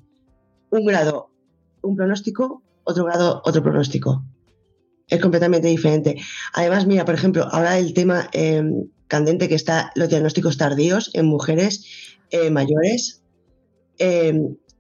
[0.68, 1.30] un grado,
[1.82, 4.22] un pronóstico, otro grado, otro pronóstico.
[5.08, 6.20] Es completamente diferente.
[6.52, 8.62] Además, mira, por ejemplo, ahora el tema eh,
[9.10, 11.84] candente que está los diagnósticos tardíos en mujeres
[12.30, 13.22] eh, mayores.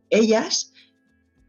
[0.08, 0.72] ellas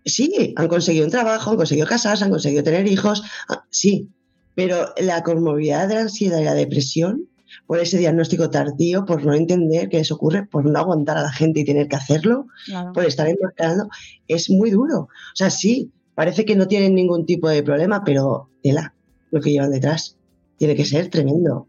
[0.06, 4.10] sí, han conseguido un trabajo, han conseguido casarse, han conseguido tener hijos, ah, sí,
[4.56, 7.28] pero la conmovilidad de la ansiedad y la depresión
[7.68, 11.32] por ese diagnóstico tardío, por no entender que eso ocurre, por no aguantar a la
[11.32, 12.48] gente y tener que hacerlo,
[12.94, 13.90] por estar enmascarando,
[14.28, 15.02] es muy duro.
[15.02, 18.94] O sea, sí, parece que no tienen ningún tipo de problema, pero tela,
[19.32, 20.18] lo que llevan detrás.
[20.58, 21.68] Tiene que ser tremendo.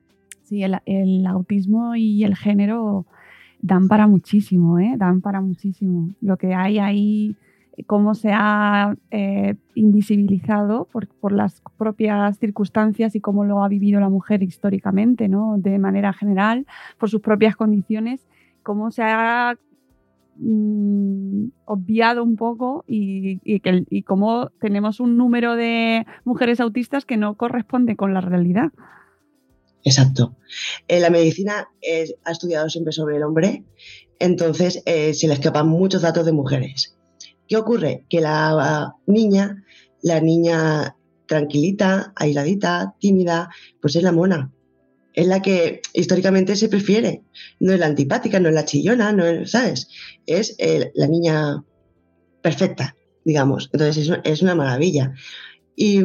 [0.53, 3.07] Sí, el, autismo y el género
[3.62, 4.97] dan para muchísimo, ¿eh?
[4.99, 6.11] Dan para muchísimo.
[6.21, 7.37] Lo que hay ahí
[7.87, 14.11] cómo se ha eh, invisibilizado por, las propias circunstancias y cómo lo ha vivido la
[14.11, 15.55] mujer históricamente, ¿no?
[15.57, 16.67] de manera general,
[16.99, 18.27] por sus propias condiciones,
[18.62, 19.57] cómo se ha
[20.37, 27.37] mm, obviado un poco y, y, cómo tenemos un número de mujeres autistas que no
[27.37, 28.71] corresponde con la realidad.
[29.85, 30.37] Exacto.
[30.88, 31.68] Eh, la medicina
[32.25, 33.64] ha estudiado siempre sobre el hombre,
[34.18, 36.97] entonces eh, se le escapan muchos datos de mujeres.
[37.49, 38.07] ¿Qué ocurre?
[38.09, 39.64] Que la niña,
[40.03, 44.53] la niña tranquilita, aisladita, tímida, pues es la mona.
[45.14, 47.23] Es la que históricamente se prefiere.
[47.61, 49.88] No es la antipática, no es la chillona, no es, ¿sabes?
[50.27, 50.57] Es
[50.95, 51.64] la niña
[52.42, 53.71] perfecta, digamos.
[53.73, 55.14] Entonces es, una maravilla.
[55.75, 56.01] Y,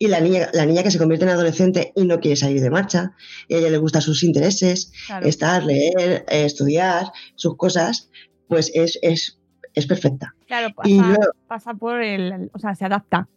[0.00, 3.12] la, niña, la niña que se convierte en adolescente y no quiere salir de marcha,
[3.48, 8.10] y a ella le gustan sus intereses, estar, leer, estudiar, sus cosas,
[8.48, 9.38] pues es, es
[9.74, 10.34] es perfecta.
[10.46, 10.68] Claro,
[11.48, 13.28] pasa, por el, o sea, se adapta.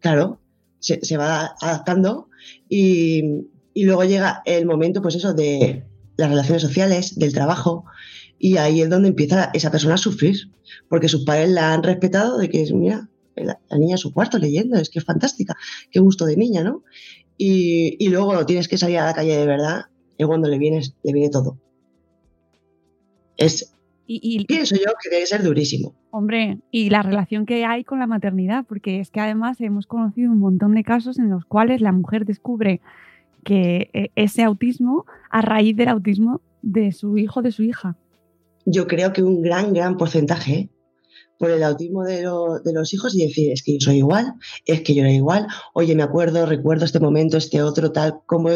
[0.00, 0.40] Claro,
[0.80, 2.28] se, va adaptando
[2.68, 5.84] y, luego llega el momento, pues eso, de
[6.16, 7.84] las relaciones sociales, del trabajo,
[8.38, 10.50] y ahí es donde empieza esa persona a sufrir,
[10.88, 13.08] porque sus padres la han respetado de que, es, mira,
[13.44, 15.56] la, niña en su cuarto leyendo, es que es fantástica,
[15.90, 16.82] qué gusto de niña, ¿no?
[17.36, 19.86] Y, y luego tienes que salir a la calle de verdad,
[20.18, 21.58] es cuando le, vienes, le viene todo.
[23.36, 25.94] Es, y, Pienso yo que debe ser durísimo.
[26.10, 30.30] Hombre, y la relación que hay con la maternidad, porque es que además hemos conocido
[30.30, 32.80] un montón de casos en los cuales la mujer descubre
[33.44, 37.96] que eh, ese autismo a raíz del autismo de su hijo, de su hija.
[38.64, 40.68] Yo creo que un gran, gran porcentaje ¿eh?
[41.38, 44.94] Por el autismo de, los hijos y decir, es que yo soy igual, es que
[44.94, 48.50] yo era igual, oye, me acuerdo, recuerdo este momento, este otro, tal, cómo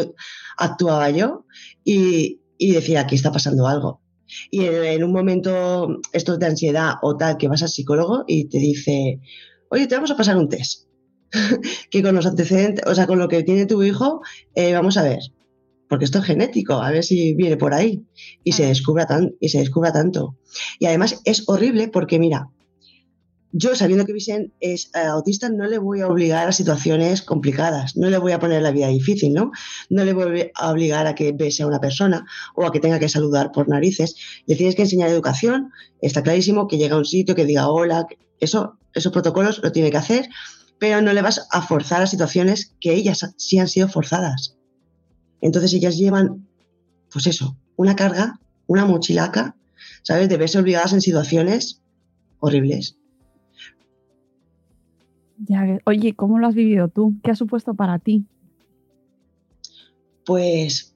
[0.57, 1.45] actuaba yo
[1.83, 4.01] y, y decir, aquí está pasando algo.
[4.49, 8.59] Y en, un momento, esto de ansiedad o tal, que vas al psicólogo y te
[8.59, 9.19] dice,
[9.69, 10.87] oye, te vamos a pasar un test.
[11.91, 14.21] que con los antecedentes, o sea, con lo que tiene tu hijo,
[14.55, 15.19] eh, vamos a ver.
[15.87, 18.05] Porque esto es genético, a ver si viene por ahí.
[18.43, 20.37] Y se descubra tan, y se descubra tanto.
[20.79, 22.49] Y además es horrible porque, mira,
[23.53, 27.97] yo sabiendo que Vicente es eh, autista no le voy a obligar a situaciones complicadas,
[27.97, 29.51] no le voy a poner la vida difícil, ¿no?
[29.89, 32.99] No le voy a obligar a que bese a una persona o a que tenga
[32.99, 34.15] que saludar por narices.
[34.45, 38.07] Le tienes que enseñar educación, está clarísimo que llega a un sitio que diga hola,
[38.39, 40.29] eso, esos protocolos lo tiene que hacer,
[40.79, 44.55] pero no le vas a forzar a situaciones que ellas sí han sido forzadas.
[45.41, 46.47] Entonces ellas llevan,
[47.11, 49.55] pues eso, una carga, una mochilaca,
[50.03, 50.29] ¿sabes?
[50.29, 51.81] De verse obligadas en situaciones
[52.39, 52.97] horribles
[55.85, 57.15] oye, ¿cómo lo has vivido tú?
[57.23, 58.25] ¿Qué ha supuesto para ti?
[60.25, 60.93] Pues,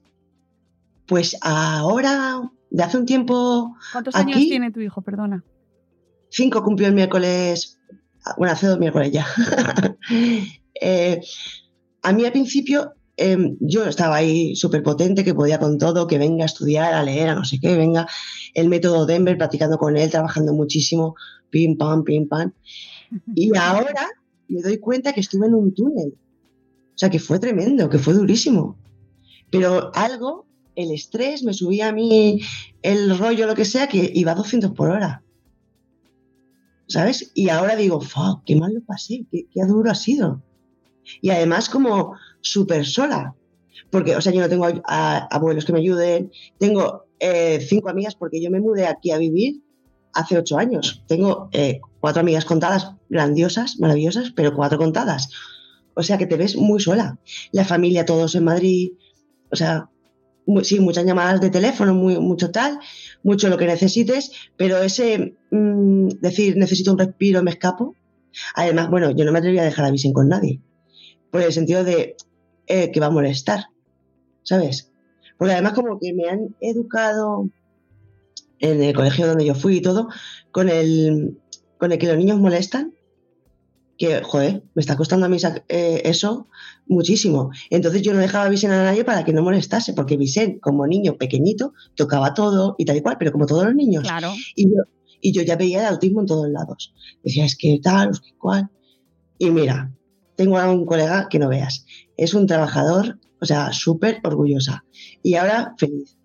[1.06, 3.76] pues ahora, de hace un tiempo.
[3.92, 5.02] ¿Cuántos años tiene tu hijo?
[5.02, 5.44] Perdona.
[6.28, 7.78] Cinco cumplió el miércoles.
[8.36, 9.26] Bueno, hace dos miércoles ya.
[10.78, 11.22] Eh,
[12.02, 16.18] a mí al principio em, yo estaba ahí súper potente, que podía con todo, que
[16.18, 18.06] venga a estudiar, a leer, a no sé qué, venga
[18.52, 21.14] el método Denver, practicando con él, trabajando muchísimo,
[21.48, 22.52] pim, pam, pim, pam.
[23.34, 24.10] Y ahora
[24.48, 26.14] me doy cuenta que estuve en un túnel.
[26.94, 28.76] O sea, que fue tremendo, que fue durísimo.
[29.50, 32.40] Pero algo, el estrés, me subía a mí
[32.82, 35.22] el rollo, lo que sea, que iba a 200 por hora.
[36.88, 37.32] ¿Sabes?
[37.34, 40.42] Y ahora digo, fuck, qué mal lo pasé, qué, duro ha sido.
[41.20, 43.34] Y además como súper sola.
[43.90, 48.40] Porque, o sea, yo no tengo abuelos que me ayuden, tengo eh, cinco amigas porque
[48.40, 49.62] yo me mudé aquí a vivir
[50.16, 51.02] hace ocho años.
[51.06, 55.28] Tengo eh, cuatro amigas contadas, grandiosas, maravillosas, pero cuatro contadas.
[55.94, 57.18] O sea que te ves muy sola.
[57.52, 58.92] La familia, todos en Madrid.
[59.50, 59.88] O sea,
[60.62, 62.78] sí, muchas llamadas de teléfono, muy, mucho tal,
[63.22, 67.94] mucho lo que necesites, pero ese mm, decir necesito un respiro, me escapo.
[68.54, 70.60] Además, bueno, yo no me atrevería a dejar a Vicen con nadie.
[71.30, 72.16] Por el sentido de
[72.66, 73.66] eh, que va a molestar.
[74.42, 74.92] ¿Sabes?
[75.38, 77.48] Porque además como que me han educado
[78.60, 80.08] en el colegio donde yo fui y todo,
[80.50, 81.38] con el,
[81.78, 82.94] con el que los niños molestan,
[83.98, 85.38] que, joder, me está costando a mí
[85.68, 86.48] eh, eso
[86.86, 87.50] muchísimo.
[87.70, 91.16] Entonces yo no dejaba Vicen a nadie para que no molestase, porque Vicen, como niño
[91.16, 94.02] pequeñito, tocaba todo y tal y cual, pero como todos los niños.
[94.02, 94.32] Claro.
[94.54, 94.82] Y yo,
[95.20, 96.94] y yo ya veía el autismo en todos lados.
[97.24, 98.68] Decía, es que tal, es que cual.
[99.38, 99.90] Y mira,
[100.36, 101.86] tengo a un colega que no veas.
[102.18, 104.84] Es un trabajador o sea, súper orgullosa.
[105.22, 106.16] Y ahora feliz.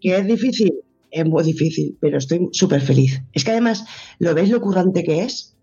[0.00, 0.74] ¿Que es difícil?
[1.14, 3.22] Es muy difícil, pero estoy súper feliz.
[3.32, 3.84] Es que además,
[4.18, 5.54] ¿lo ves lo currante que es?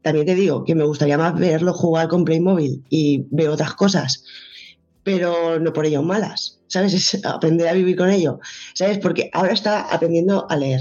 [0.00, 4.24] También te digo que me gustaría más verlo jugar con Playmobil y veo otras cosas,
[5.02, 6.94] pero no por ello malas, ¿sabes?
[6.94, 8.40] Es aprender a vivir con ello,
[8.72, 8.96] ¿sabes?
[8.96, 10.80] Porque ahora está aprendiendo a leer.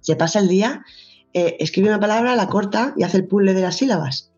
[0.00, 0.84] Se pasa el día,
[1.32, 4.30] eh, escribe una palabra, la corta y hace el puzzle de las sílabas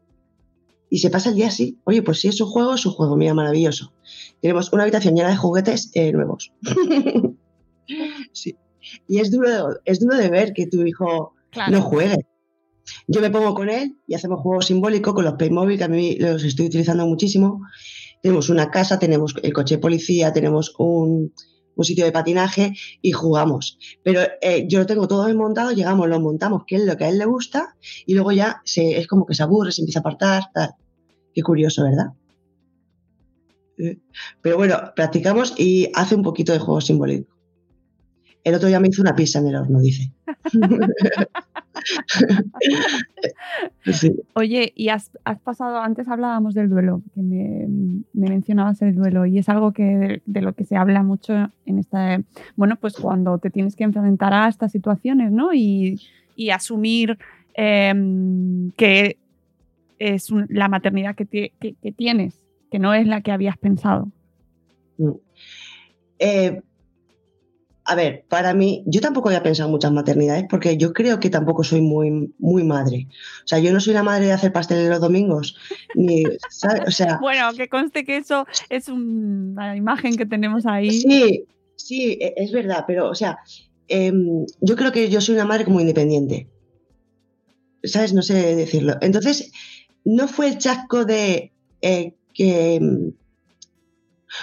[0.89, 1.79] y se pasa el día así.
[1.85, 3.93] Oye, pues si es su juego, es su juego, mira, maravilloso.
[4.41, 6.51] Tenemos una habitación llena de juguetes eh, nuevos.
[8.33, 8.57] sí.
[9.07, 11.35] Y es duro, es duro de ver que tu hijo
[11.71, 12.27] no juegue.
[13.07, 16.17] Yo me pongo con él y hacemos juegos simbólicos con los Playmobil, que a mí
[16.17, 17.61] los estoy utilizando muchísimo.
[18.23, 21.33] Tenemos una casa, tenemos el coche de policía, tenemos un,
[21.81, 23.79] un sitio de patinaje y jugamos.
[24.03, 27.09] Pero eh, yo lo tengo todo montado, llegamos, lo montamos, que es lo que a
[27.09, 27.77] él le gusta,
[28.07, 30.71] y luego ya se, es como que se aburre, se empieza a apartar, tal.
[31.33, 32.13] Qué curioso, ¿verdad?
[33.79, 33.99] Eh,
[34.43, 37.40] pero bueno, practicamos y hace un poquito de juego simbólico.
[38.43, 40.11] El otro día me hizo una pizza en el horno, dice.
[44.35, 45.11] Oye, y has,
[45.45, 47.67] pasado, antes hablábamos del duelo, que me,
[48.13, 52.23] mencionabas el duelo, y es algo que de, lo que se habla mucho en esta,
[52.57, 55.53] bueno, pues cuando te tienes que enfrentar a estas situaciones, ¿no?
[55.53, 56.01] Y,
[56.51, 57.19] asumir
[57.53, 59.19] em, que
[59.99, 62.35] es la maternidad que, que, tienes,
[62.71, 64.09] que no es la que habías pensado.
[64.97, 65.11] Mm.
[66.19, 66.63] Eh,
[67.91, 71.29] a ver, para mí, yo tampoco había pensado en muchas maternidades porque yo creo que
[71.29, 73.09] tampoco soy muy, muy madre.
[73.43, 75.57] O sea, yo no soy la madre de hacer pasteles los domingos.
[75.97, 81.01] Ni, O sea, bueno, que conste que eso es una imagen que tenemos ahí.
[81.01, 83.41] Sí, sí, e, es verdad, pero, o sea,
[83.89, 86.47] em, yo creo que yo soy una madre como independiente.
[87.83, 88.13] ¿Sabes?
[88.13, 88.99] No sé decirlo.
[89.01, 89.51] Entonces,
[90.05, 91.51] no fue el chasco de
[91.83, 93.15] eh, que em,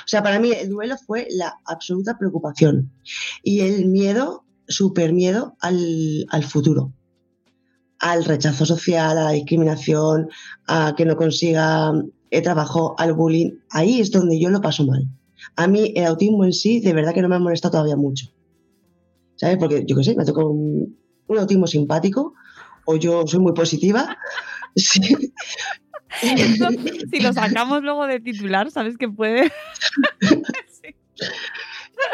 [0.05, 2.91] o sea, para mí el duelo fue la absoluta preocupación
[3.43, 6.91] y el miedo, súper miedo al, futuro,
[7.99, 10.29] al rechazo social, a la discriminación,
[10.67, 11.91] a que no consiga
[12.29, 13.51] el trabajo, al bullying.
[13.69, 15.07] Ahí es donde yo lo paso mal.
[15.55, 18.27] A mí el autismo en sí, de verdad que no me ha molestado todavía mucho.
[19.35, 19.57] ¿Sabes?
[19.57, 20.97] Porque yo qué sé, me tocó un,
[21.27, 22.33] un autismo simpático
[22.85, 24.17] o yo soy muy positiva.
[24.75, 25.01] Sí
[27.11, 29.51] si lo sacamos luego de titular, ¿sabes que puede?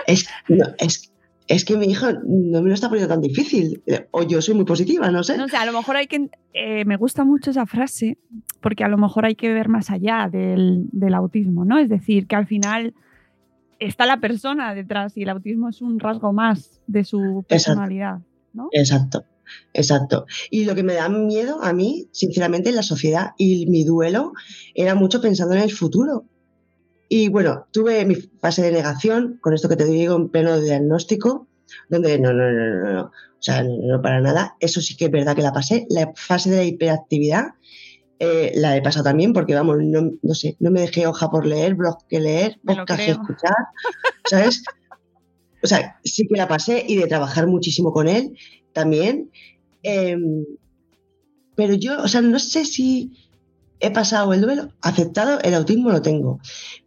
[0.08, 3.84] es, que mi hijo no me lo está poniendo tan difícil.
[4.12, 5.38] O yo soy muy positiva, no sé.
[5.38, 6.30] No sé, a lo mejor hay que.
[6.54, 8.18] Eh, me gusta mucho esa frase,
[8.62, 11.78] porque a lo mejor hay que ver más allá del, autismo, ¿no?
[11.78, 12.94] Es decir, que al final
[13.80, 18.20] está la persona detrás y el autismo es un rasgo más de su personalidad,
[18.54, 18.70] ¿no?
[18.72, 19.26] Exacto.
[19.74, 20.26] Exacto.
[20.50, 23.32] Y lo que me da miedo a mí, sinceramente, es la sociedad.
[23.38, 24.34] Y mi duelo
[24.76, 26.26] era mucho pensando en el futuro.
[27.10, 31.48] Y bueno, tuve mi fase de negación, con esto que te digo, en pleno diagnóstico,
[31.90, 33.02] donde no, no, no, no, no.
[33.04, 34.56] O sea, no, para nada.
[34.60, 35.86] Eso sí que es verdad que la pasé.
[35.90, 37.48] La fase de la hiperactividad
[38.20, 41.46] eh, la he pasado también, porque vamos, no, no, sé, no me dejé hoja por
[41.46, 43.56] leer, blog que leer, podcast que escuchar,
[44.30, 44.64] ¿sabes?
[45.62, 48.38] O sea, sí que la pasé y de trabajar muchísimo con él
[48.74, 49.32] también.
[49.84, 50.46] Em,
[51.56, 53.12] pero yo, o sea, no sé si
[53.80, 56.40] he pasado el duelo, aceptado, el autismo lo tengo.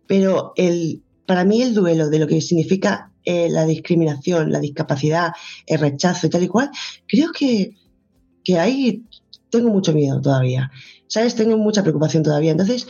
[0.07, 5.33] Pero el, para mí el duelo de lo que significa eh, la discriminación, la discapacidad,
[5.67, 6.71] el rechazo y tal y cual,
[7.07, 7.75] creo que,
[8.45, 9.05] que ahí
[9.51, 10.71] tengo mucho miedo todavía.
[11.09, 11.35] ¿Sabes?
[11.35, 12.53] Tengo mucha preocupación todavía.
[12.53, 12.89] Entonces,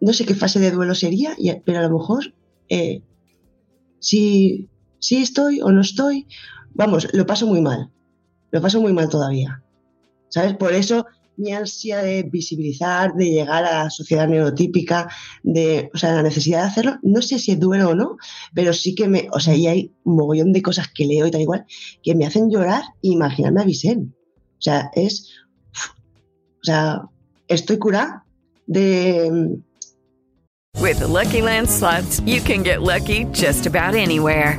[0.00, 2.34] no sé qué fase de duelo sería, pero a lo mejor
[2.68, 3.02] eh,
[3.98, 4.68] si,
[4.98, 6.26] si estoy o no estoy,
[6.74, 7.90] vamos, lo paso muy mal.
[8.50, 9.62] Lo paso muy mal todavía.
[10.28, 10.54] ¿Sabes?
[10.54, 11.06] Por eso
[11.36, 15.08] mi ansia de visibilizar, de llegar a la sociedad neurotípica,
[15.42, 18.16] de, o sea, la necesidad de hacerlo, no sé si es duelo o no,
[18.54, 21.30] pero sí que me, o sea, y hay un mogollón de cosas que leo y
[21.30, 21.66] tal igual
[22.02, 24.14] que me hacen llorar e imaginarme a Vicente.
[24.58, 25.30] O sea, es,
[25.72, 27.02] o sea,
[27.48, 28.24] estoy curada
[28.66, 29.58] de...
[30.80, 34.58] With the Lucky Land slots, you can get lucky just about anywhere.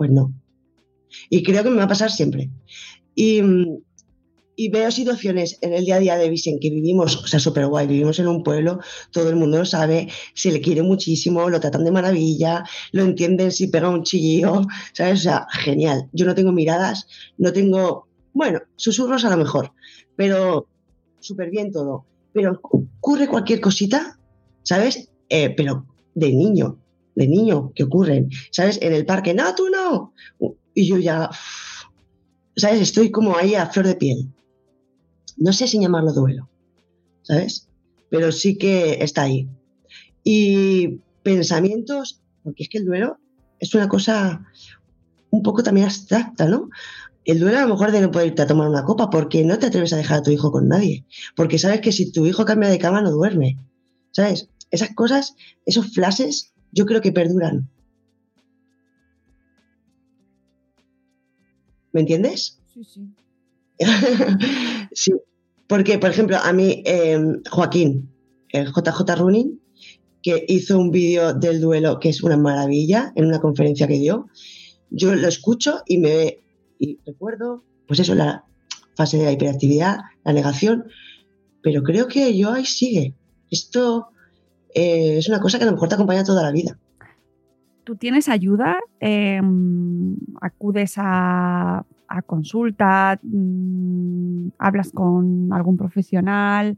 [0.00, 0.32] Pues no.
[1.28, 2.48] Y creo que me va a pasar siempre.
[3.14, 3.42] Y,
[4.72, 7.86] veo situaciones en el día a día de Vicen que vivimos, o sea, súper guay,
[7.86, 11.84] vivimos en un pueblo, todo el mundo lo sabe, se le quiere muchísimo, lo tratan
[11.84, 14.62] de maravilla, lo entienden si pega un chillillo,
[14.94, 15.20] ¿sabes?
[15.20, 16.08] O sea, genial.
[16.14, 19.74] Yo no tengo miradas, no tengo, bueno, susurros a lo mejor,
[20.16, 20.66] pero
[21.18, 22.06] súper bien todo.
[22.32, 24.18] Pero ocurre cualquier cosita,
[24.62, 25.10] ¿sabes?
[25.28, 25.84] Eh, pero
[26.14, 26.79] de niño,
[27.20, 28.78] de niño que ocurren, ¿sabes?
[28.80, 30.14] En el parque, no, tú no.
[30.72, 31.28] Y yo ya,
[32.56, 32.80] ¿sabes?
[32.80, 34.28] Estoy como ahí a flor de piel.
[35.36, 36.48] No sé si llamarlo duelo,
[37.20, 37.68] ¿sabes?
[38.08, 39.46] Pero sí que está ahí.
[40.24, 43.18] Y pensamientos, porque es que el duelo
[43.58, 44.46] es una cosa
[45.28, 46.70] un poco también abstracta, ¿no?
[47.26, 49.58] El duelo a lo mejor de no poder irte a tomar una copa porque no
[49.58, 51.04] te atreves a dejar a tu hijo con nadie,
[51.36, 53.58] porque sabes que si tu hijo cambia de cama no duerme,
[54.10, 54.48] ¿sabes?
[54.70, 57.68] Esas cosas, esos flashes yo creo que perduran.
[61.92, 62.58] ¿Me entiendes?
[62.72, 63.00] Sí, sí.
[64.92, 65.12] sí,
[65.66, 67.18] porque, por ejemplo, a mí, eh,
[67.50, 68.10] Joaquín,
[68.50, 69.60] el JJ Running,
[70.22, 74.28] que hizo un vídeo del duelo que es una maravilla en una conferencia que dio,
[74.90, 76.38] yo lo escucho y me
[76.78, 78.44] y recuerdo, pues eso, la
[78.96, 80.86] fase de la hiperactividad, la negación,
[81.62, 83.14] pero creo que yo ahí sigue.
[83.50, 84.08] Esto
[84.74, 86.78] eh, es una cosa que a lo mejor te acompaña toda la vida.
[87.84, 88.78] ¿Tú tienes ayuda?
[89.00, 89.40] Eh,
[90.40, 93.18] ¿Acudes a, a consulta?
[93.22, 96.76] Mm, ¿Hablas con algún profesional?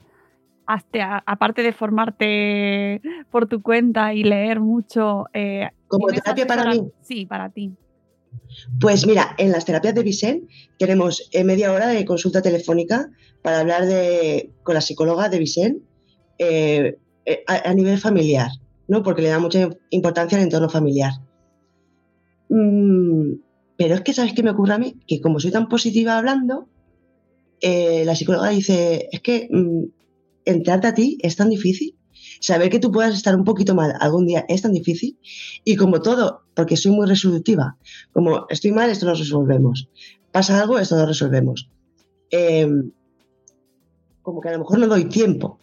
[0.65, 5.27] Hazte a- aparte de formarte por tu cuenta y leer mucho.
[5.35, 6.83] eh, ¿Como ¿tienes terapia para mí?
[7.03, 7.73] Sí, para ti.
[8.81, 13.11] Pues mira, en las terapias de Vicen tenemos eh, media hora de consulta telefónica
[13.43, 15.83] para hablar de, con la psicóloga de Vicen
[16.39, 16.97] eh,
[17.47, 18.51] a, a nivel familiar,
[18.89, 19.03] ¿no?
[19.03, 21.13] Porque le da mucha importancia al entorno familiar.
[22.49, 23.35] Mm,
[23.77, 24.97] pero es que, ¿sabes qué me ocurre a mí?
[25.07, 26.69] Que como soy tan positiva hablando,
[27.61, 29.85] eh, la psicóloga dice, es que mm,
[30.45, 31.97] entrarte a ti es tan difícil.
[32.41, 35.19] Saber que tú puedas estar un poquito mal algún día es tan difícil.
[35.65, 37.77] Y como todo, porque soy muy resolutiva,
[38.13, 39.89] como estoy mal, esto lo resolvemos.
[40.31, 41.69] Pasa algo, esto lo resolvemos.
[42.31, 42.69] Eh,
[44.23, 45.59] como que a lo mejor no doy tiempo,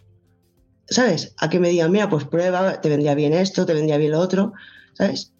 [0.89, 1.33] ¿sabes?
[1.37, 4.19] A que me digan, mira, pues prueba, te vendría bien esto, te vendría bien lo
[4.19, 4.53] otro,
[4.93, 5.33] ¿sabes?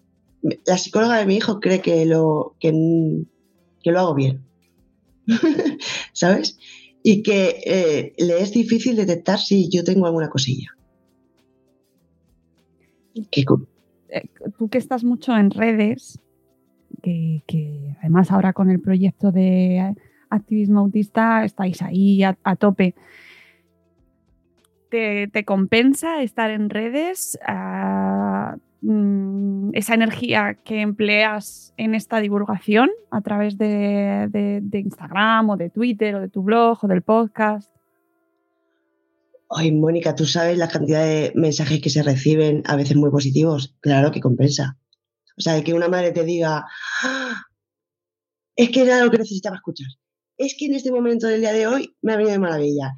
[0.66, 2.70] La psicóloga de mi hijo cree que lo, que,
[3.82, 4.42] que lo hago bien,
[6.12, 6.58] ¿sabes?
[7.02, 10.68] Y que eh, le es difícil detectar si yo tengo alguna cosilla.
[13.30, 13.66] Qué cu-
[14.08, 14.22] Eh,
[14.58, 16.18] Tú que estás mucho en redes,
[17.02, 19.94] que, que además ahora con el proyecto de
[20.30, 22.94] activismo autista estáis ahí a, a tope.
[24.90, 27.38] ¿Te, compensa estar en redes?
[27.46, 35.70] Ah, mm, esa energía que empleas en esta divulgación a través de Instagram o de
[35.70, 37.70] Twitter o de tu blog o del podcast.
[39.52, 43.76] Ay, Mónica, ¿tú sabes la cantidad de mensajes que se reciben, a veces muy positivos?
[43.80, 44.78] Claro que compensa.
[45.36, 46.66] O sea, que una madre te diga,
[47.02, 47.42] "Ah,
[48.54, 49.88] es que era lo que necesitaba escuchar.
[50.38, 52.92] Es que en este momento del día de hoy me ha venido de maravilla.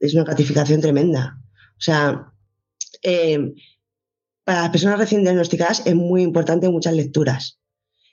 [0.00, 1.38] Es una gratificación tremenda.
[1.78, 2.32] O sea,
[3.02, 3.38] eh,
[4.44, 7.60] para las personas recién diagnosticadas es muy importante muchas lecturas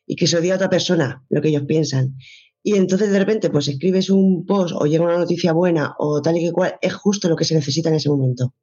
[0.05, 2.17] y que se lo a otra persona lo que ellos piensan.
[2.61, 6.37] Y entonces de repente pues escribes un post o llega una noticia buena o tal
[6.37, 8.53] y que cual, es justo lo que se necesita en ese momento.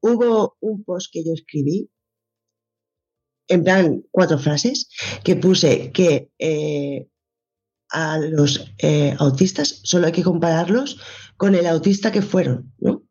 [0.00, 1.88] Hubo un post que yo escribí,
[3.48, 4.88] en plan cuatro frases,
[5.24, 7.08] que puse que eh,
[7.92, 10.98] a los eh, autistas solo hay que compararlos
[11.36, 13.02] con el autista que fueron, ¿no?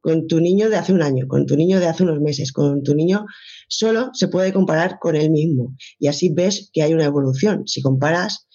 [0.00, 2.82] Con tu niño de hace un año, con tu niño de hace unos meses, con
[2.82, 3.26] tu niño
[3.68, 5.76] solo se puede comparar con él mismo.
[5.98, 7.66] Y así ves que hay una evolución.
[7.66, 8.48] Si comparas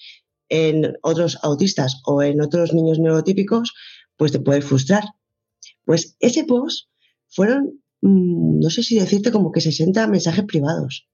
[0.50, 3.74] en otros autistas o en otros niños neurotípicos,
[4.18, 5.04] pues te puedes frustrar.
[5.86, 6.90] Pues ese post
[7.30, 11.08] fueron, mm, no sé si decirte, como que 60 mensajes privados.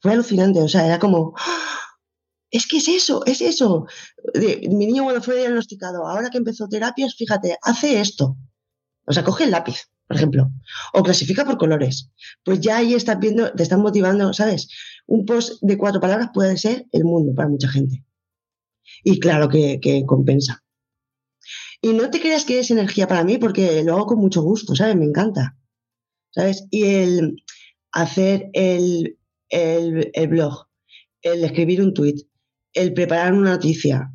[0.00, 1.87] Fue alucinante, o sea, era como, ¡ah!
[2.50, 3.86] Es que es eso, es eso.
[4.34, 8.36] Mi niño cuando fue diagnosticado, ahora que empezó terapias, fíjate, hace esto.
[9.06, 10.50] O sea, coge el lápiz, por ejemplo,
[10.94, 12.10] o clasifica por colores.
[12.44, 14.68] Pues ya ahí estás viendo, te están motivando, ¿sabes?
[15.06, 18.04] Un post de cuatro palabras puede ser el mundo para mucha gente.
[19.04, 20.62] Y claro que, que compensa.
[21.80, 24.74] Y no te creas que es energía para mí, porque lo hago con mucho gusto,
[24.74, 24.96] ¿sabes?
[24.96, 25.56] Me encanta.
[26.30, 26.66] ¿Sabes?
[26.70, 27.42] Y el
[27.92, 29.18] hacer el,
[29.48, 30.66] el, el blog,
[31.22, 32.16] el escribir un tweet,
[32.72, 34.12] el preparar una noticia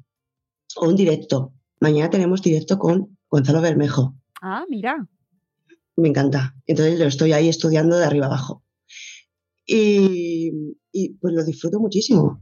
[0.75, 1.53] o un directo.
[1.79, 4.15] Mañana tenemos directo con Gonzalo Bermejo.
[4.41, 5.07] Ah, mira.
[5.95, 6.55] Me encanta.
[6.65, 8.63] Entonces lo estoy ahí estudiando de arriba abajo.
[9.65, 10.51] Y,
[10.91, 12.41] y, pues lo disfruto muchísimo.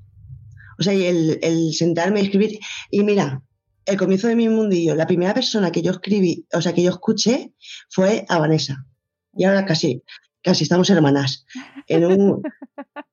[0.79, 2.59] O sea, y el, el sentarme y escribir.
[2.89, 3.43] Y mira,
[3.85, 6.91] el comienzo de mi mundillo, la primera persona que yo escribí, o sea, que yo
[6.91, 7.53] escuché
[7.89, 8.85] fue a Vanessa.
[9.33, 10.03] Y ahora casi,
[10.41, 11.45] casi estamos hermanas.
[11.87, 12.41] En un,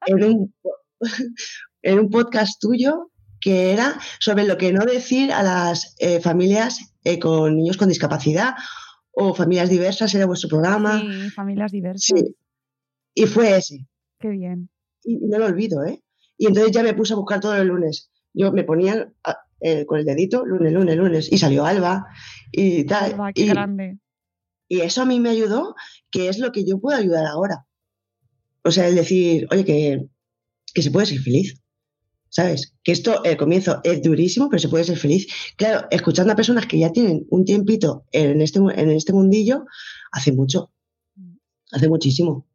[0.07, 0.55] en un,
[1.82, 3.10] en un podcast tuyo
[3.40, 7.88] que era sobre lo que no decir a las eh, familias eh, con niños con
[7.88, 8.54] discapacidad
[9.12, 11.00] o familias diversas, era vuestro programa.
[11.00, 12.02] Sí, familias diversas.
[12.18, 12.36] Sí.
[13.14, 13.86] Y fue ese.
[14.20, 14.70] Qué bien.
[15.04, 16.02] Y no lo olvido, ¿eh?
[16.36, 18.10] Y entonces ya me puse a buscar todos los lunes.
[18.32, 22.06] Yo me ponía a- eh, con el dedito, lunes, lunes, lunes, y salió Alba
[22.52, 23.12] y tal.
[23.14, 23.98] Alba, qué y, grande.
[24.68, 25.74] y eso a mí me ayudó,
[26.12, 27.66] que es lo que yo puedo ayudar ahora.
[28.62, 30.06] O sea, el decir, oye, que,
[30.74, 31.60] que se puede ser feliz.
[32.30, 32.74] ¿Sabes?
[32.84, 35.26] Que esto, el comienzo es durísimo, pero se puede ser feliz.
[35.56, 39.64] Claro, escuchando a personas que ya tienen un tiempito en este, en este mundillo,
[40.12, 40.70] hace mucho.
[41.72, 42.46] Hace muchísimo.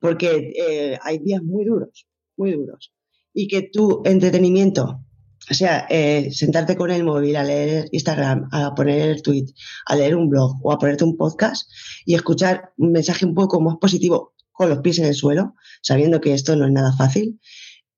[0.00, 2.06] Porque eh, hay días muy duros,
[2.36, 2.92] muy duros.
[3.34, 5.04] Y que tu entretenimiento,
[5.50, 9.46] o sea, eh, sentarte con el móvil a leer Instagram, a poner el tweet,
[9.86, 11.70] a leer un blog o a ponerte un podcast
[12.04, 16.20] y escuchar un mensaje un poco más positivo con los pies en el suelo, sabiendo
[16.20, 17.38] que esto no es nada fácil,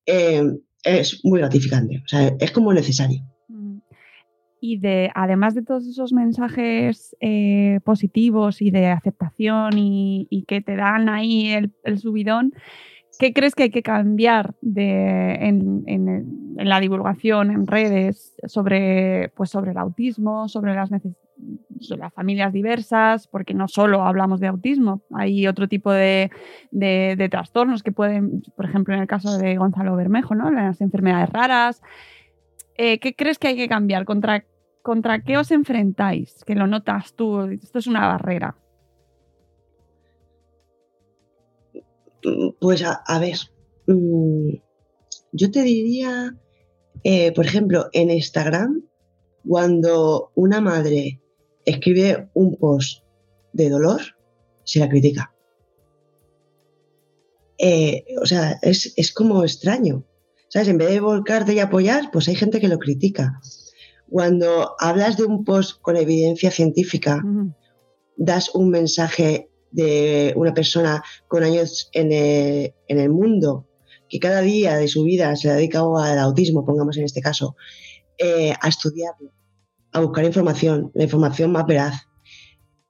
[0.05, 0.43] eh,
[0.85, 2.03] es muy gratificante.
[2.05, 3.23] O sea, es como necesario.
[3.49, 3.79] Mm.
[4.61, 10.77] Y de, además de todos esos mensajes eh, positivos y de aceptación y, que te
[10.77, 12.53] dan ahí el, el subidón,
[13.19, 19.51] ¿qué crees que hay que cambiar de, en, en la divulgación en redes sobre, pues
[19.51, 21.30] sobre el autismo, sobre las, neces- sobre
[21.99, 23.27] las familias diversas?
[23.27, 26.31] Porque no solo hablamos de autismo, hay otro tipo de,
[26.71, 30.51] de- trastornos que pueden, por ejemplo, en el caso de Gonzalo Bermejo, ¿no?
[30.51, 31.83] las enfermedades raras.
[32.77, 34.05] Eh, ¿Qué crees que hay que cambiar?
[34.05, 34.45] ¿Contra,
[34.83, 36.45] ¿Contra qué os enfrentáis?
[36.45, 38.57] Que lo notas tú, esto es una barrera.
[42.61, 43.37] Pues a, a ver,
[43.87, 44.51] mm,
[45.33, 46.37] yo te diría,
[47.03, 48.83] eh, por ejemplo, en Instagram,
[49.47, 51.21] cuando una madre
[51.71, 53.05] escribe un post
[53.53, 54.01] de dolor,
[54.65, 55.35] se la critica.
[57.59, 60.05] Eh, o sea, es, es como extraño.
[60.49, 60.69] ¿Sabes?
[60.69, 63.41] En vez de volcarte y apoyar, pues hay gente que lo critica.
[64.09, 67.23] Cuando hablas de un post con evidencia científica,
[68.17, 73.69] das un mensaje de una persona con años en el, en el mundo,
[74.09, 77.55] que cada día de su vida se dedica al autismo, pongamos en este caso,
[78.19, 79.31] eh, a estudiarlo,
[79.93, 82.07] a buscar información, la información más veraz,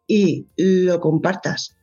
[0.07, 1.77] y lo compartas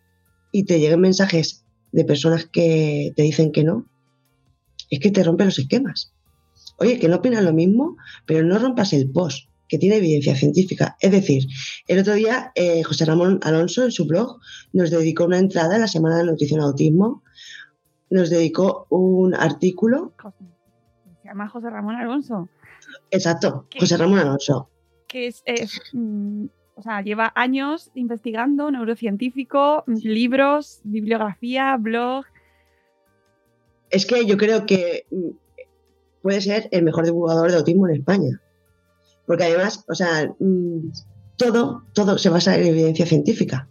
[0.51, 3.85] y te lleguen mensajes de personas que te dicen que no,
[4.89, 6.13] es que te rompen los esquemas.
[6.79, 7.95] Oye, que no opinan lo mismo,
[8.25, 10.97] pero no rompas el post, que tiene evidencia científica.
[10.99, 11.47] Es decir,
[11.87, 14.39] el otro día eh, José Ramón Alonso en su blog
[14.73, 17.23] nos dedicó una entrada a la Semana de Nutrición Autismo,
[18.09, 20.13] nos dedicó un artículo,
[21.21, 22.47] Se llama José Ramón Alonso,
[23.11, 24.69] exacto, José Ramón Alonso,
[25.07, 26.45] que es, es, mm,
[26.75, 32.25] o sea, lleva años investigando, neurocientífico, libros, bibliografía, blog.
[33.89, 35.29] Es que yo creo que mm,
[36.21, 38.41] puede ser el mejor divulgador de autismo en España.
[39.25, 40.91] Porque además, o sea, mm,
[41.37, 43.67] todo, todo se basa en evidencia científica.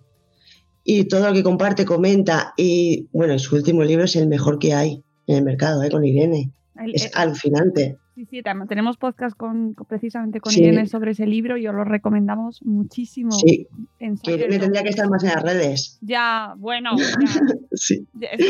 [0.82, 4.72] Y todo lo que comparte, comenta, y bueno, su último libro es el mejor que
[4.72, 5.90] hay en el mercado, ¿eh?
[5.90, 6.52] con Irene.
[6.92, 7.98] Es alucinante.
[8.14, 12.62] Sí, sí, tenemos podcast con, precisamente con Irene sobre ese libro y os lo recomendamos
[12.64, 13.30] muchísimo.
[13.32, 13.68] Sí,
[13.98, 15.98] que Irene tendría que estar más en las redes.
[16.00, 17.38] Ya, bueno, ya,
[17.72, 18.06] sí.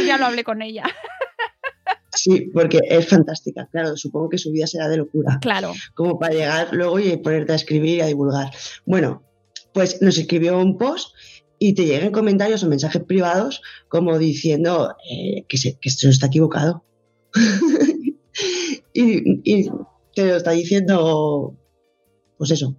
[0.07, 0.85] ya lo hablé con ella.
[2.17, 3.69] Sí, porque es fantástica.
[3.71, 5.39] Claro, supongo que su vida será de locura.
[5.41, 5.73] Claro.
[5.95, 8.51] Como para llegar luego y ponerte a escribir y a divulgar.
[8.87, 9.23] Bueno,
[9.73, 11.15] pues nos escribió un post
[11.59, 16.27] y te llegan comentarios o mensajes privados como diciendo eh, que, se, que esto está
[16.27, 16.85] equivocado.
[18.97, 19.71] y,
[20.15, 21.57] te lo está diciendo,
[22.39, 22.77] pues eso,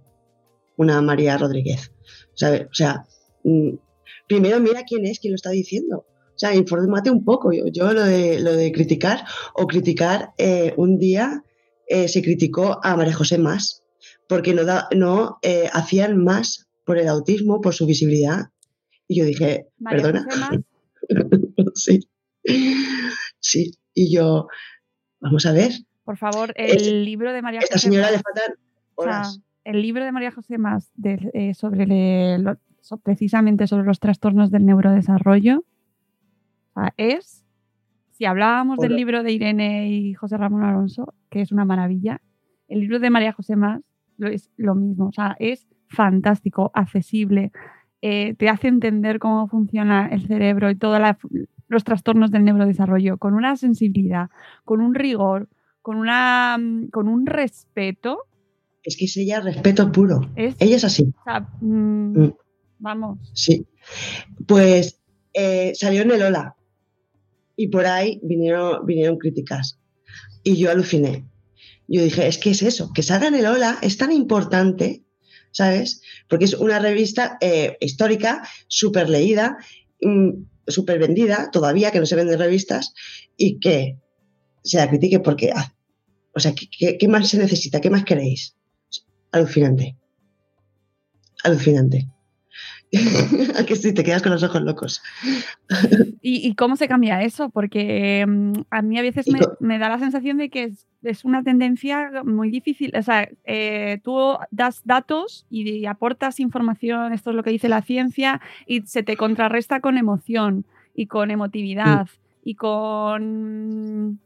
[0.76, 1.92] una María Rodríguez.
[2.34, 3.06] O sea,
[3.44, 3.74] mm,
[4.26, 6.06] primero mira quién es quien lo está diciendo.
[6.08, 7.50] O sea, infórmate un poco.
[7.52, 11.42] Yo, lo, de, lo de criticar o criticar, eh, un día
[11.88, 13.82] eh, se criticó a María José más,
[14.28, 14.62] porque no,
[14.94, 18.50] no eh, hacían más por el autismo, por su visibilidad.
[19.08, 20.26] Y yo dije, perdona.
[21.74, 22.08] sí.
[23.40, 23.72] Sí.
[23.94, 24.46] Y yo,
[25.20, 25.72] vamos a ver.
[26.08, 27.74] Por favor, el libro de María José.
[27.74, 28.54] Esta señora le faltan
[28.94, 29.42] horas.
[29.62, 30.90] el libro de María José Más
[31.52, 32.38] sobre
[33.02, 35.64] precisamente sobre los trastornos del neurodesarrollo
[36.96, 37.44] es,
[38.12, 42.22] si hablábamos del libro de Irene y José Ramón Alonso, que es una maravilla,
[42.68, 43.82] el libro de María José Más
[44.18, 47.52] es lo mismo, o sea, es fantástico, accesible,
[48.00, 51.02] eh, te hace entender cómo funciona el cerebro y todos
[51.68, 54.30] los trastornos del neurodesarrollo con una sensibilidad,
[54.64, 55.50] con un rigor,
[55.88, 56.58] con, una,
[56.92, 58.26] con un respeto.
[58.82, 60.20] Es que es ella respeto puro.
[60.36, 61.14] ella es así.
[61.62, 62.36] Mm, mm.
[62.78, 63.18] Vamos.
[63.32, 63.66] Sí.
[64.46, 65.00] Pues
[65.32, 66.56] eh, salió en el Ola
[67.56, 69.80] y por ahí vinieron, vinieron críticas.
[70.44, 71.24] Y yo aluciné.
[71.86, 75.06] Yo dije, es que es eso, que salga en el Hola es tan importante,
[75.52, 76.02] ¿sabes?
[76.28, 79.56] Porque es una revista eh, histórica, súper leída,
[80.02, 80.32] mm,
[80.66, 82.92] súper vendida, todavía que no se venden revistas,
[83.38, 83.96] y que
[84.62, 85.72] se la critique porque, ah,
[86.38, 87.80] o sea, ¿qué, ¿qué, más se necesita?
[87.80, 88.54] ¿Qué más queréis?
[89.32, 89.96] Alucinante.
[91.42, 92.06] Alucinante.
[93.66, 95.02] que sí, te quedas con los ojos locos.
[96.22, 97.50] ¿Y, cómo se cambia eso?
[97.50, 99.26] Porque mm, a mí a veces
[99.58, 100.72] me, da la sensación de que
[101.02, 102.92] es, una tendencia muy difícil.
[102.96, 107.82] O sea, eh, tú das datos y aportas información, esto es lo que dice la
[107.82, 110.64] ciencia, y se te contrarresta con emoción
[110.94, 112.48] y con emotividad mm.
[112.48, 114.20] y con,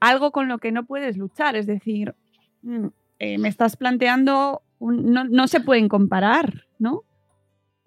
[0.00, 1.56] algo con lo que no puedes luchar.
[1.56, 2.14] Es decir,
[2.62, 2.86] mm,
[3.18, 7.04] eh, me estás planteando no, se pueden comparar, ¿no?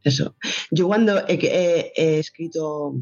[0.03, 0.35] Eso.
[0.69, 2.93] Yo cuando he, escrito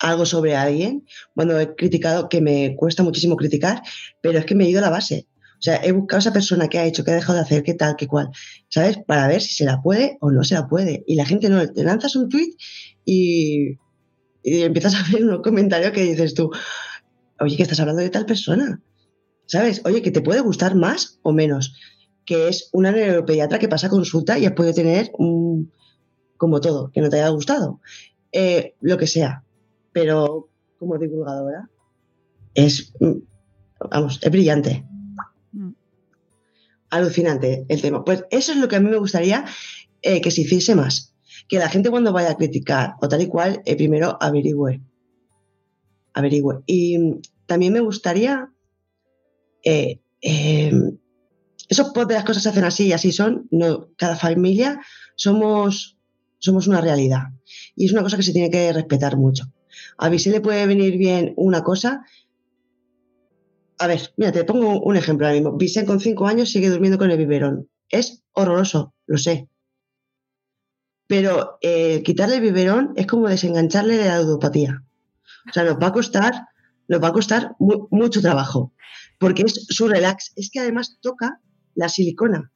[0.00, 3.82] algo sobre alguien, cuando he criticado, que me cuesta muchísimo criticar,
[4.22, 5.28] pero es que me he ido a la base.
[5.58, 7.62] O sea, he buscado a esa persona que ha hecho, que ha dejado de hacer,
[7.62, 8.30] qué tal, qué cual,
[8.70, 8.98] ¿sabes?
[9.06, 11.04] Para ver si se la puede o no se la puede.
[11.06, 12.54] Y la gente no, te lanzas un tweet
[13.04, 13.76] y,
[14.42, 16.50] y empiezas a ver unos comentarios que dices tú,
[17.40, 18.80] oye, que estás hablando de tal persona,
[19.46, 19.82] ¿sabes?
[19.84, 21.74] Oye, que te puede gustar más o menos
[22.24, 25.72] que es una neuropediatra que pasa consulta y has podido tener un,
[26.36, 27.80] como todo, que no te haya gustado,
[28.30, 29.42] eh, lo que sea.
[29.92, 31.68] Pero como divulgadora
[32.54, 33.18] es, mm,
[33.90, 34.86] vamos, es brillante.
[35.52, 35.70] Mm.
[36.90, 38.04] Alucinante el tema.
[38.04, 39.44] Pues eso es lo que a mí me gustaría
[40.02, 41.14] eh, que se hiciese más.
[41.48, 44.80] Que la gente cuando vaya a criticar o tal y cual, eh, primero averigüe.
[46.20, 46.62] Averigüe.
[46.66, 48.50] Y mm, también me gustaría
[51.70, 54.80] esos de las cosas se hacen así y así son, no, cada familia
[55.16, 55.98] somos,
[56.38, 57.24] somos una realidad.
[57.76, 59.44] Y es una cosa que se tiene que respetar mucho.
[59.96, 62.04] A Vicente le puede venir bien una cosa.
[63.78, 65.56] A ver, mira, te pongo un ejemplo ahora mismo.
[65.56, 67.68] Vicente con cinco años sigue durmiendo con el biberón.
[67.88, 69.48] Es horroroso, lo sé.
[71.06, 74.84] Pero eh, quitarle el biberón es como desengancharle de la ludopatía.
[75.48, 76.34] O sea, nos va a costar,
[76.88, 78.74] nos va a costar mucho trabajo.
[79.18, 80.32] Porque es su relax.
[80.36, 81.40] Es que además toca
[81.74, 82.52] la silicona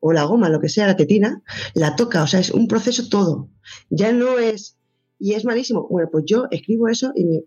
[0.00, 1.42] o la goma, lo que sea, la tetina,
[1.74, 3.50] la toca, o sea, es un proceso todo.
[3.90, 4.78] Ya no es,
[5.18, 5.86] y es malísimo.
[5.88, 7.40] Bueno, pues yo escribo eso y me,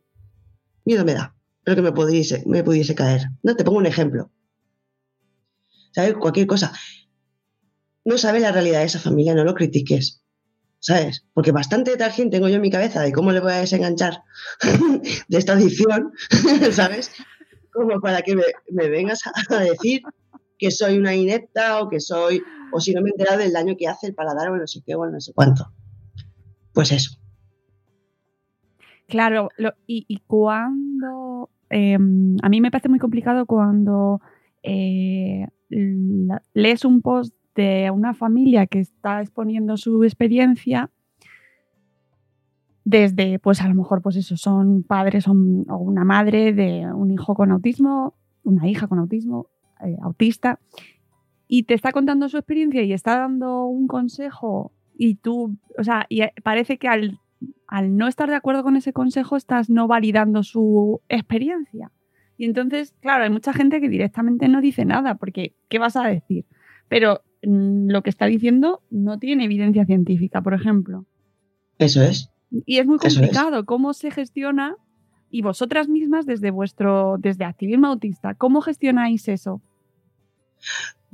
[0.86, 3.24] miedo me da, pero que me pudiese, me pudiese caer.
[3.42, 4.32] No, te pongo un ejemplo.
[5.92, 6.14] ¿Sabes?
[6.16, 6.72] Cualquier cosa.
[8.06, 10.23] No sabes la realidad de esa familia, no lo critiques.
[10.84, 11.26] ¿Sabes?
[11.34, 14.22] Porque bastante gente tengo yo en mi cabeza de cómo le voy a desenganchar
[15.30, 16.12] de esta adicción,
[16.72, 17.10] ¿sabes?
[17.72, 20.02] Como para que me, vengas a decir
[20.60, 23.76] que soy una inepta o que soy, o si no me he enterado del daño
[23.78, 25.72] que hace el paladar o no sé qué o no sé cuánto.
[26.74, 27.18] Pues eso.
[29.08, 29.48] Claro,
[29.88, 31.50] y, cuando...
[31.70, 34.20] Em, a mí me parece muy complicado cuando
[34.64, 40.90] eh, lees un post de una familia que está exponiendo su experiencia
[42.86, 47.34] desde, pues a lo mejor, pues eso, son padres o una madre de un hijo
[47.34, 49.48] con autismo, una hija con autismo,
[49.84, 50.60] eh, autista,
[51.48, 56.06] y te está contando su experiencia y está dando un consejo y tú, o sea,
[56.10, 57.20] y parece que al,
[57.68, 61.92] al no estar de acuerdo con ese consejo estás no validando su experiencia.
[62.38, 66.08] Y entonces, claro, hay mucha gente que directamente no dice nada, porque ¿qué vas a
[66.08, 66.46] decir?
[66.88, 71.06] Pero lo que está diciendo no tiene evidencia científica, por ejemplo.
[71.78, 72.30] Eso es.
[72.66, 74.76] Y es muy complicado cómo se gestiona
[75.30, 79.62] y vosotras mismas desde vuestro desde activismo autista, ¿cómo gestionáis eso?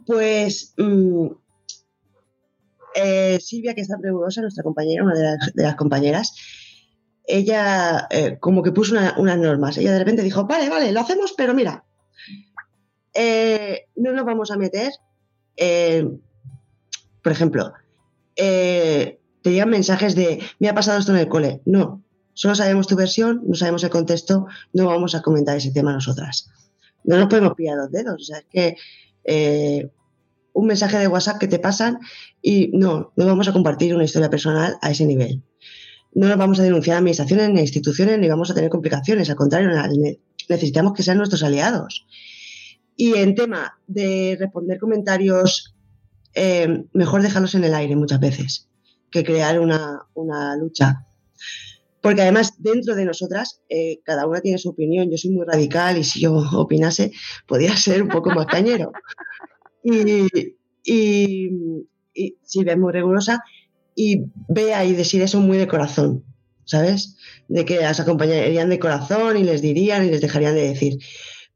[0.05, 1.27] Pues mm,
[2.95, 6.36] eh, Silvia, que está pregurosa, nuestra compañera, una de las, compañeras,
[7.25, 9.77] ella eh, como que puso unas normas.
[9.77, 11.86] Ella de repente dijo, vale, vale, lo hacemos, pero mira,
[13.13, 14.91] eh, no nos vamos a meter,
[17.22, 17.74] por ejemplo,
[18.36, 21.62] te llegan mensajes de, me ha pasado esto en el cole.
[21.66, 22.03] No,
[22.34, 26.49] solo sabemos tu versión, no sabemos el contexto, no vamos a comentar ese tema nosotras.
[27.03, 28.16] No nos podemos pillar los dedos.
[28.22, 28.76] O sea, es que
[29.24, 29.89] eh,
[30.53, 31.99] un mensaje de WhatsApp que te pasan
[32.41, 35.41] y no, no vamos a compartir una historia personal a ese nivel.
[36.14, 39.30] No nos vamos a denunciar a administraciones ni a instituciones ni vamos a tener complicaciones.
[39.30, 39.70] Al contrario,
[40.49, 42.05] necesitamos que sean nuestros aliados.
[43.02, 45.74] Y en tema de responder comentarios,
[46.34, 48.68] eh, mejor dejarlos en el aire muchas veces
[49.10, 50.06] que crear una,
[50.60, 51.08] lucha.
[52.02, 55.10] Porque además, dentro de nosotras, eh, cada una tiene su opinión.
[55.10, 57.14] Yo soy muy radical y si yo opinase,
[57.47, 58.91] podría ser un poco más cañero.
[59.82, 60.28] Y,
[60.84, 61.50] y,
[62.14, 63.41] y Silvia es muy rigurosa
[63.95, 66.26] y vea y decir eso muy de corazón,
[66.66, 67.16] ¿sabes?
[67.47, 70.97] De que las acompañarían de corazón y les dirían y les dejarían de decir.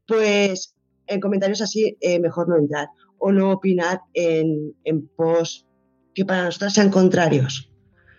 [0.06, 0.73] Pues
[1.06, 2.88] en comentarios así, eh, mejor no entrar
[3.18, 5.66] o no opinar en, en post
[6.14, 7.70] que para nosotros sean contrarios.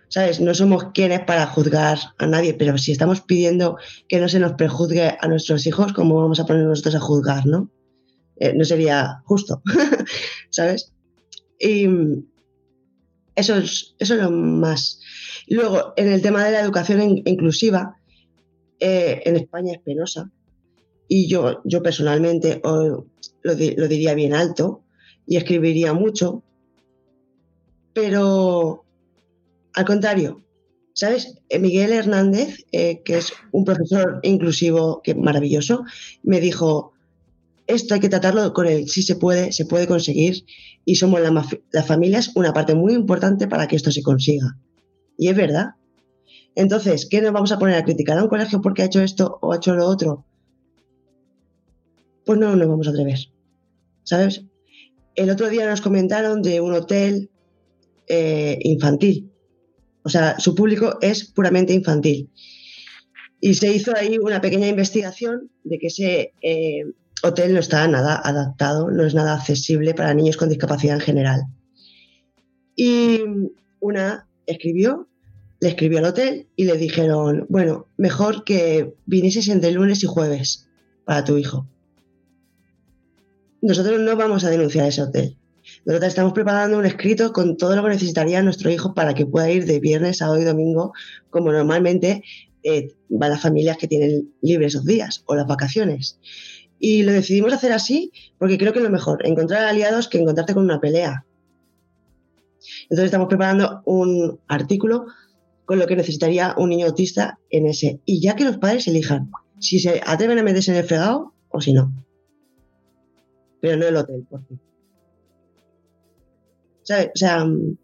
[0.08, 0.40] ¿Sabes?
[0.40, 3.76] No somos quienes para juzgar a nadie, pero si estamos pidiendo
[4.08, 7.44] que no se nos prejuzgue a nuestros hijos, ¿cómo vamos a poner nosotros a juzgar,
[7.46, 7.70] no?
[8.36, 9.62] Eh, no sería justo,
[10.50, 10.92] ¿sabes?
[11.58, 11.88] Y
[13.34, 15.00] eso es, eso es lo más.
[15.48, 17.96] Luego, en el tema de la educación inclusiva,
[18.78, 20.30] eh, en España es penosa.
[21.08, 23.06] Y yo, yo personalmente lo,
[23.42, 24.82] lo diría bien alto
[25.26, 26.42] y escribiría mucho,
[27.92, 28.84] pero
[29.74, 30.42] al contrario,
[30.94, 31.38] ¿sabes?
[31.50, 35.84] Eh, Miguel Hernández, eh, que es un profesor inclusivo que maravilloso,
[36.22, 36.94] me dijo,
[37.66, 40.44] esto hay que tratarlo con él, si se puede, se puede conseguir
[40.84, 41.20] y somos
[41.72, 44.56] las familias una parte muy importante para que esto se consiga.
[45.18, 45.70] Y es verdad.
[46.54, 49.38] Entonces, ¿qué nos vamos a poner a criticar a un colegio porque ha hecho esto
[49.42, 50.24] o ha hecho lo otro?
[52.26, 53.18] Pues no nos vamos a atrever.
[54.02, 54.42] ¿Sabes?
[55.14, 57.30] El otro día nos comentaron de un hotel
[58.08, 59.30] eh, infantil.
[60.02, 62.28] O sea, su público es puramente infantil.
[63.40, 66.84] Y se hizo ahí una pequeña investigación de que ese eh,
[67.22, 71.42] hotel no está nada adaptado, no es nada accesible para niños con discapacidad en general.
[72.74, 73.20] Y
[73.78, 75.08] una escribió,
[75.60, 80.68] le escribió al hotel y le dijeron, bueno, mejor que vinieses entre lunes y jueves
[81.04, 81.68] para tu hijo.
[83.62, 85.36] Nosotros no vamos a denunciar ese hotel.
[85.84, 89.50] Nosotros estamos preparando un escrito con todo lo que necesitaría nuestro hijo para que pueda
[89.50, 90.92] ir de viernes, sábado y domingo,
[91.30, 92.22] como normalmente
[92.62, 96.18] eh, van las familias que tienen libres esos días o las vacaciones.
[96.78, 100.54] Y lo decidimos hacer así porque creo que es lo mejor, encontrar aliados que encontrarte
[100.54, 101.24] con una pelea.
[102.82, 105.06] Entonces estamos preparando un artículo
[105.64, 108.00] con lo que necesitaría un niño autista en ese.
[108.04, 111.60] Y ya que los padres elijan si se atreven a meterse en el fregado o
[111.60, 111.92] si no.
[113.66, 114.60] Pero no el hotel, por fin.
[116.82, 116.84] O
[117.16, 117.76] sea, ¿me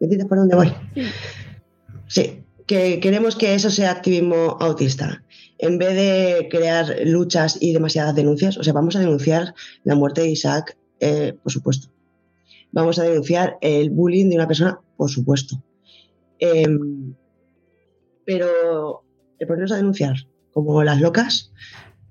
[0.00, 0.72] entiendes por dónde voy?
[2.08, 2.42] Sí.
[2.66, 5.22] que queremos que eso sea activismo autista.
[5.58, 10.22] En vez de crear luchas y demasiadas denuncias, o sea, vamos a denunciar la muerte
[10.22, 11.88] de Isaac, eh, por supuesto.
[12.72, 15.62] Vamos a denunciar el bullying de una persona, por supuesto.
[16.40, 17.14] Em,
[18.24, 19.04] pero
[19.38, 20.16] el ponernos a denunciar
[20.52, 21.52] como las locas,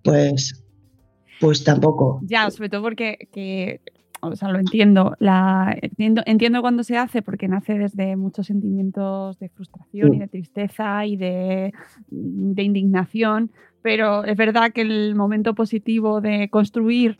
[0.01, 0.63] pues,
[1.39, 2.19] pues tampoco.
[2.23, 3.81] Ya, sobre todo porque que
[4.21, 5.15] o sea, lo entiendo.
[5.19, 10.27] La, entiendo, entiendo cuando se hace porque nace desde muchos sentimientos de frustración y de
[10.27, 11.73] tristeza y de,
[12.09, 17.19] de, indignación, pero es verdad que el momento positivo de construir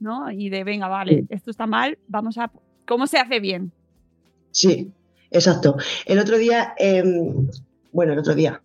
[0.00, 0.30] ¿no?
[0.30, 2.52] Y de, venga, vale, esto está mal, vamos a...
[2.86, 3.72] ¿Cómo se hace bien?
[4.50, 4.92] Sí,
[5.30, 5.76] exacto.
[6.04, 7.48] El otro día, em,
[7.92, 8.62] bueno, el otro día,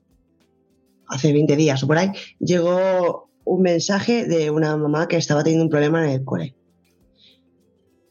[1.08, 5.66] hace 20 días o por ahí, llegó un mensaje de una mamá que estaba teniendo
[5.66, 6.56] un problema en el cole.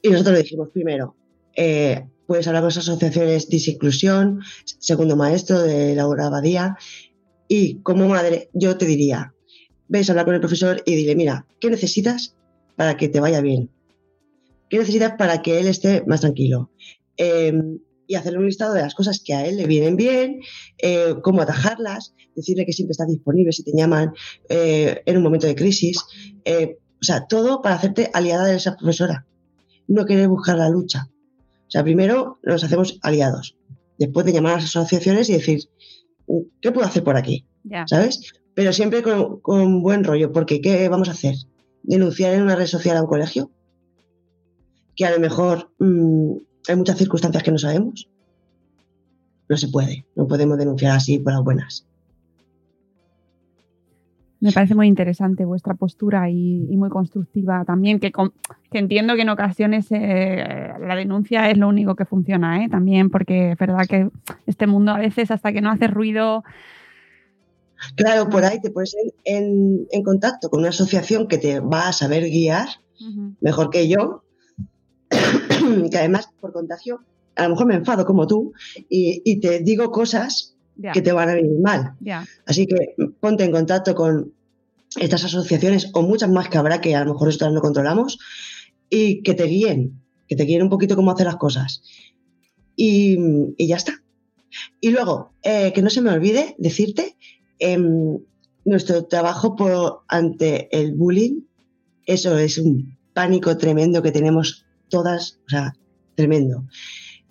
[0.02, 1.14] Y nosotros le dijimos primero,
[1.54, 4.40] eh, puedes hablar con las asociaciones Disinclusión,
[4.80, 6.76] segundo maestro de Laura Abadía,
[7.46, 9.32] y como madre yo te diría,
[9.86, 12.34] ves hablar con el profesor y dile, mira, ¿qué necesitas
[12.74, 13.70] para que te vaya bien?
[14.68, 16.72] ¿Qué necesitas para que él esté más tranquilo?
[17.16, 17.78] Em,
[18.08, 20.40] y hacerle un listado de las cosas que a él le vienen bien,
[20.78, 24.12] eh, cómo atajarlas, decirle que siempre estás disponible si te llaman
[24.48, 26.02] eh, en un momento de crisis.
[26.44, 29.26] Eh, o sea, todo para hacerte aliada de esa profesora.
[29.86, 31.08] No querer buscar la lucha.
[31.68, 33.56] O sea, primero nos hacemos aliados.
[33.98, 35.64] Después de llamar a las asociaciones y decir,
[36.62, 37.44] ¿qué puedo hacer por aquí?
[37.86, 38.32] ¿Sabes?
[38.54, 41.34] Pero siempre con, buen rollo, porque ¿qué vamos a hacer?
[41.82, 43.50] ¿Denunciar en una red social a un colegio?
[44.96, 46.36] Que a lo mejor mm,
[46.68, 48.08] hay muchas circunstancias que no sabemos.
[49.48, 51.86] No se puede, no podemos denunciar así por las buenas.
[54.40, 58.12] Me parece muy interesante vuestra postura y, muy constructiva también, que,
[58.70, 62.68] entiendo que en ocasiones eh, la denuncia es lo único que funciona, ¿eh?
[62.68, 64.08] también porque es verdad que
[64.46, 66.44] este mundo a veces hasta que no hace ruido...
[67.96, 68.94] Claro, por ahí te pones
[69.24, 72.68] en, contacto con una asociación que te va a saber guiar
[73.40, 74.22] mejor que yo,
[75.90, 77.00] que además por contagio
[77.38, 78.52] a lo mejor me enfado como tú
[78.88, 80.56] y, te digo cosas
[80.92, 81.94] que te van a venir mal.
[82.46, 84.32] Así que ponte en contacto con
[84.96, 88.18] estas asociaciones o muchas más que habrá que a lo mejor nosotros no controlamos
[88.90, 91.82] y que te guíen, que te guíen un poquito cómo hacer las cosas.
[92.74, 93.16] Y,
[93.58, 94.02] ya está.
[94.80, 97.16] Y luego, eh, que no se me olvide decirte,
[97.58, 98.18] em,
[98.64, 101.42] nuestro trabajo por, ante el bullying,
[102.06, 105.74] eso es un pánico tremendo que tenemos todas, o sea,
[106.14, 106.64] tremendo.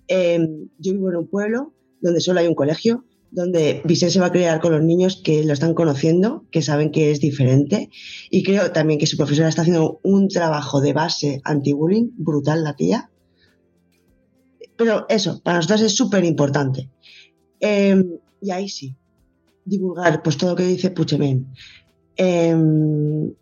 [0.08, 4.28] Em, yo vivo en un pueblo donde solo hay un colegio, donde Vicente se va
[4.28, 7.89] a crear con los niños que lo están conociendo, que saben que es diferente.
[8.30, 12.76] Y creo también que su profesora está haciendo un trabajo de base anti-bullying brutal, la
[12.76, 13.12] tía.
[14.78, 16.89] Pero eso, para nosotros es súper importante.
[17.60, 18.95] Em, y ahí sí,
[19.66, 21.47] divulgar pues todo lo que dice Puchemen.
[22.16, 23.34] Em,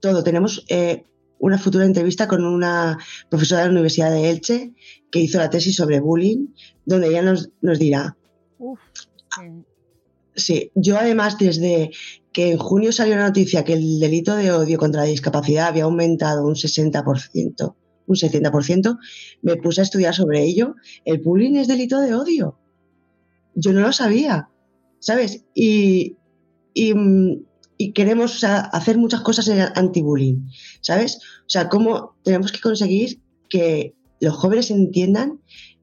[0.00, 1.04] todo, tenemos eh,
[1.44, 4.72] una futura entrevista con una profesora de la Universidad de Elche
[5.10, 6.48] que hizo la tesis sobre bullying,
[6.84, 8.16] donde ella nos, nos dirá
[10.34, 10.70] sí.
[10.74, 11.90] yo además desde
[12.32, 15.84] que en junio salió la noticia que el delito de odio contra la discapacidad había
[15.84, 17.74] aumentado un 60%,
[18.06, 18.98] un 70%,
[19.42, 20.74] me puse a estudiar sobre ello.
[21.04, 22.58] El bullying es delito de odio.
[23.54, 24.48] Yo no lo sabía,
[24.98, 25.44] ¿sabes?
[25.54, 26.16] Y,
[27.94, 30.48] queremos hacer muchas cosas en anti-bullying,
[30.80, 31.18] ¿sabes?
[31.40, 35.40] O sea, cómo tenemos que conseguir que los jóvenes entiendan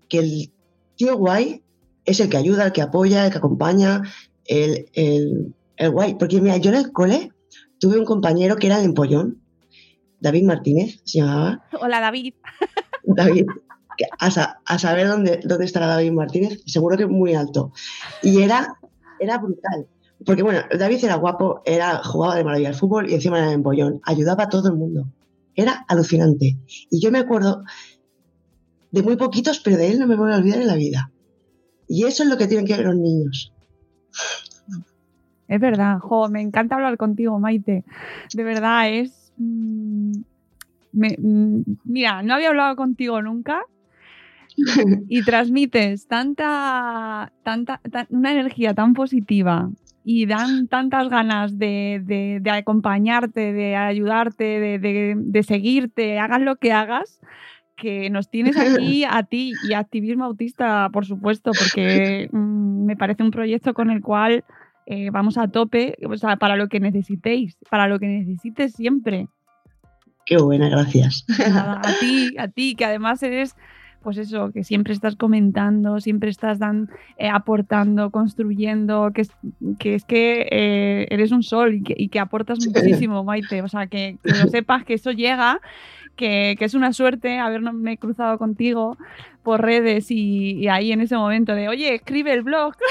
[0.10, 0.52] que el
[0.96, 1.64] tío guay
[2.06, 4.04] es el que ayuda, el que apoya, el que acompaña,
[4.46, 5.54] el,
[5.92, 6.16] guay.
[6.16, 7.32] Porque mira, yo en el cole
[7.80, 9.42] tuve un compañero que era el empollón,
[10.20, 11.64] David Martínez se llamaba.
[11.80, 12.34] Hola David.
[13.04, 13.46] David,
[14.20, 17.74] a, saber dónde, dónde estará David Martínez, seguro que muy alto.
[18.22, 18.76] Y era,
[19.20, 19.88] era brutal.
[20.26, 24.01] Porque bueno, David era guapo, era, jugaba de maravilla al fútbol y encima era empollón.
[24.03, 25.07] Ayudaba a todo el mundo.
[25.55, 26.57] Era alucinante.
[26.89, 27.63] Y yo me acuerdo
[28.91, 31.11] de muy poquitos, pero de él no me voy a olvidar en la vida.
[31.88, 33.51] Y eso es lo que tienen que ver los niños.
[35.47, 37.84] Es verdad, jo, me encanta hablar contigo, Maite.
[38.34, 39.34] De verdad, es.
[39.38, 40.22] Mm,
[40.93, 43.61] mm, mira, no había hablado contigo nunca
[45.09, 49.69] y transmites tanta, tanta, una energía tan positiva
[50.04, 57.22] y dan tantas ganas de, acompañarte, de ayudarte, de, de, seguirte, hagas lo que hagas,
[57.76, 62.95] que nos tienes aquí a ti y a Activismo Autista, por supuesto, porque mm, me
[62.95, 64.43] parece un proyecto con el cual
[64.86, 69.28] eh, vamos a tope, o sea, para lo que necesitéis, para lo que necesites siempre.
[70.26, 71.26] Qué buena, gracias.
[71.47, 73.56] a ti, a ti, que además eres
[74.04, 79.32] pues eso, que siempre estás comentando, siempre estás dan, eh, aportando, construyendo, que es
[79.80, 83.62] que, es que eh, eres un sol y que, aportas muchísimo, Maite.
[83.62, 85.60] O sea, que, que lo sepas que eso llega
[86.16, 88.97] que, es una suerte haberme cruzado contigo
[89.43, 92.76] por redes y, ahí en ese momento de, oye, escribe el blog.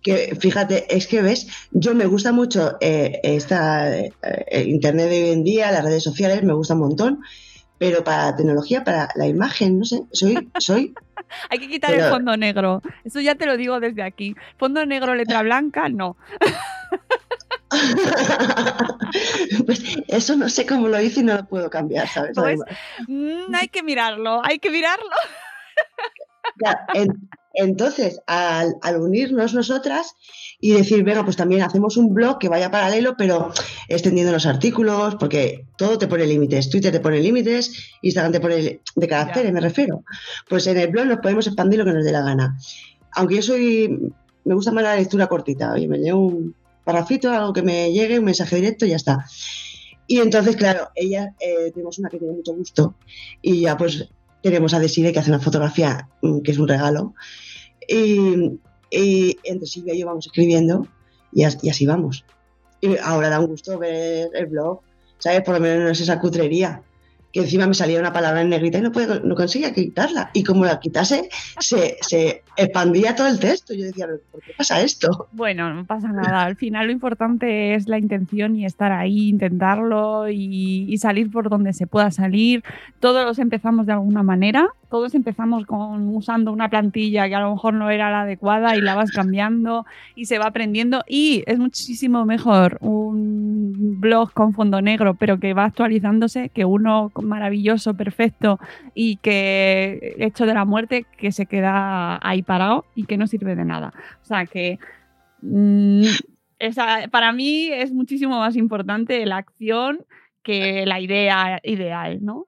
[0.00, 4.12] Que fíjate, es que ves, yo me gusta mucho eh, esta eh,
[4.64, 7.20] internet de hoy en día, las redes sociales, me gusta un montón,
[7.78, 10.94] pero para la tecnología, para la imagen, no sé, soy, soy.
[11.50, 12.82] Hay que quitar el fondo negro.
[13.04, 14.36] Eso ya te lo digo desde aquí.
[14.58, 16.16] Fondo negro, letra blanca, no.
[19.66, 22.32] pues eso no sé cómo lo hice y no lo puedo cambiar, ¿sabes?
[22.34, 22.60] Pues,
[23.08, 25.10] mm, hay que mirarlo, hay que mirarlo.
[27.56, 30.14] Entonces, al, unirnos nosotras
[30.60, 33.52] y decir, venga, pues también hacemos un blog que vaya paralelo, pero
[33.88, 36.70] extendiendo los artículos, porque todo te pone límites.
[36.70, 40.04] Twitter te pone límites, Instagram te pone de caracteres, me refiero.
[40.48, 42.58] Pues en el blog nos podemos expandir lo que nos dé la gana.
[43.12, 44.12] Aunque yo soy,
[44.44, 46.54] me gusta más la lectura cortita, y me leo un
[46.84, 49.26] parrafito, algo que me llegue, un mensaje directo y ya está.
[50.06, 52.94] Y entonces, claro, ella, eh, tenemos una que tiene mucho gusto
[53.42, 54.08] y ya pues
[54.42, 57.14] tenemos a Desire que hace una fotografía mm, que es un regalo.
[57.88, 58.58] Y,
[59.44, 60.86] entre Silvia y yo vamos escribiendo
[61.32, 62.24] y, así vamos.
[62.80, 64.80] Y ahora da un gusto ver el blog,
[65.18, 65.42] ¿sabes?
[65.42, 66.82] Por lo menos no es esa cutrería
[67.36, 70.30] que encima me salía una palabra en negrita y no, puedo, no conseguía quitarla.
[70.32, 71.28] Y como la quitase,
[71.58, 73.74] se, se expandía todo el texto.
[73.74, 75.28] Yo decía, ¿por qué pasa esto?
[75.32, 76.44] Bueno, no pasa nada.
[76.44, 81.50] Al final lo importante es la intención y estar ahí, intentarlo y, y salir por
[81.50, 82.64] donde se pueda salir.
[83.00, 87.74] Todos empezamos de alguna manera todos empezamos con usando una plantilla que a lo mejor
[87.74, 92.24] no era la adecuada y la vas cambiando y se va aprendiendo y es muchísimo
[92.24, 98.58] mejor un blog con fondo negro pero que va actualizándose que uno maravilloso, perfecto
[98.94, 103.56] y que hecho de la muerte que se queda ahí parado y que no sirve
[103.56, 103.92] de nada.
[104.22, 104.78] O sea que
[105.42, 106.04] mm,
[107.10, 110.04] para mí es muchísimo más importante la acción
[110.42, 112.46] que la idea ideal, ¿no?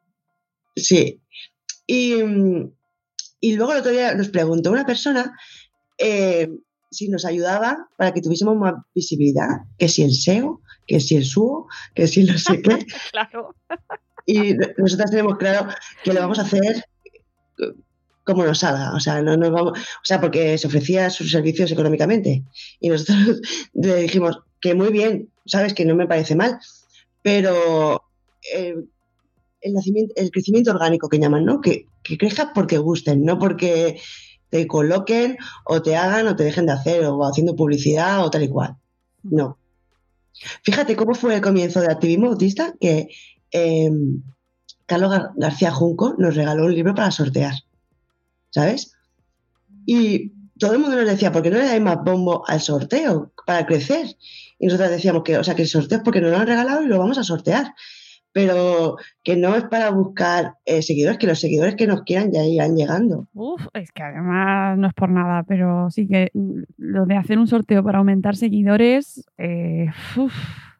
[0.76, 1.20] Sí,
[1.88, 2.70] Mm,
[3.40, 5.36] y, luego el otro día nos preguntó una persona
[5.96, 6.48] eh,
[6.90, 11.24] si nos ayudaba para que tuviésemos más visibilidad, que si el SEO, que si el
[11.24, 12.86] SUO, que si no sé qué.
[13.10, 13.54] claro.
[14.26, 15.68] Y nosotras tenemos claro
[16.04, 16.84] que lo vamos a hacer
[18.28, 21.72] como nos salga, o sea, no nos vamos, o sea, porque se ofrecía sus servicios
[21.72, 22.44] económicamente
[22.78, 23.40] y nosotros
[23.72, 26.58] le dijimos que muy bien, sabes que no me parece mal,
[27.22, 28.02] pero
[28.54, 28.74] eh,
[29.60, 31.60] el, nacimiento, el crecimiento orgánico que llaman, ¿no?
[31.60, 34.00] Que, que crezca porque gusten, no porque
[34.50, 38.42] te coloquen o te hagan o te dejen de hacer o haciendo publicidad o tal
[38.42, 38.76] y cual.
[39.22, 39.58] No.
[40.62, 43.08] Fíjate cómo fue el comienzo de activismo autista que
[43.50, 44.22] em,
[44.86, 47.54] Carlos García Junco nos regaló un libro para sortear.
[48.50, 48.92] ¿Sabes?
[49.84, 53.32] Y todo el mundo nos decía, ¿por qué no le dais más bombo al sorteo
[53.46, 54.16] para crecer?
[54.58, 56.82] Y nosotros decíamos que, o sea, que el sorteo es porque nos lo han regalado
[56.82, 57.74] y lo vamos a sortear
[58.38, 62.44] pero que no es para buscar eh, seguidores, que los seguidores que nos quieran ya
[62.44, 63.26] irán llegando.
[63.34, 66.30] Uf, es que además no es por nada, pero sí que
[66.76, 69.86] lo de hacer un sorteo para aumentar seguidores eh,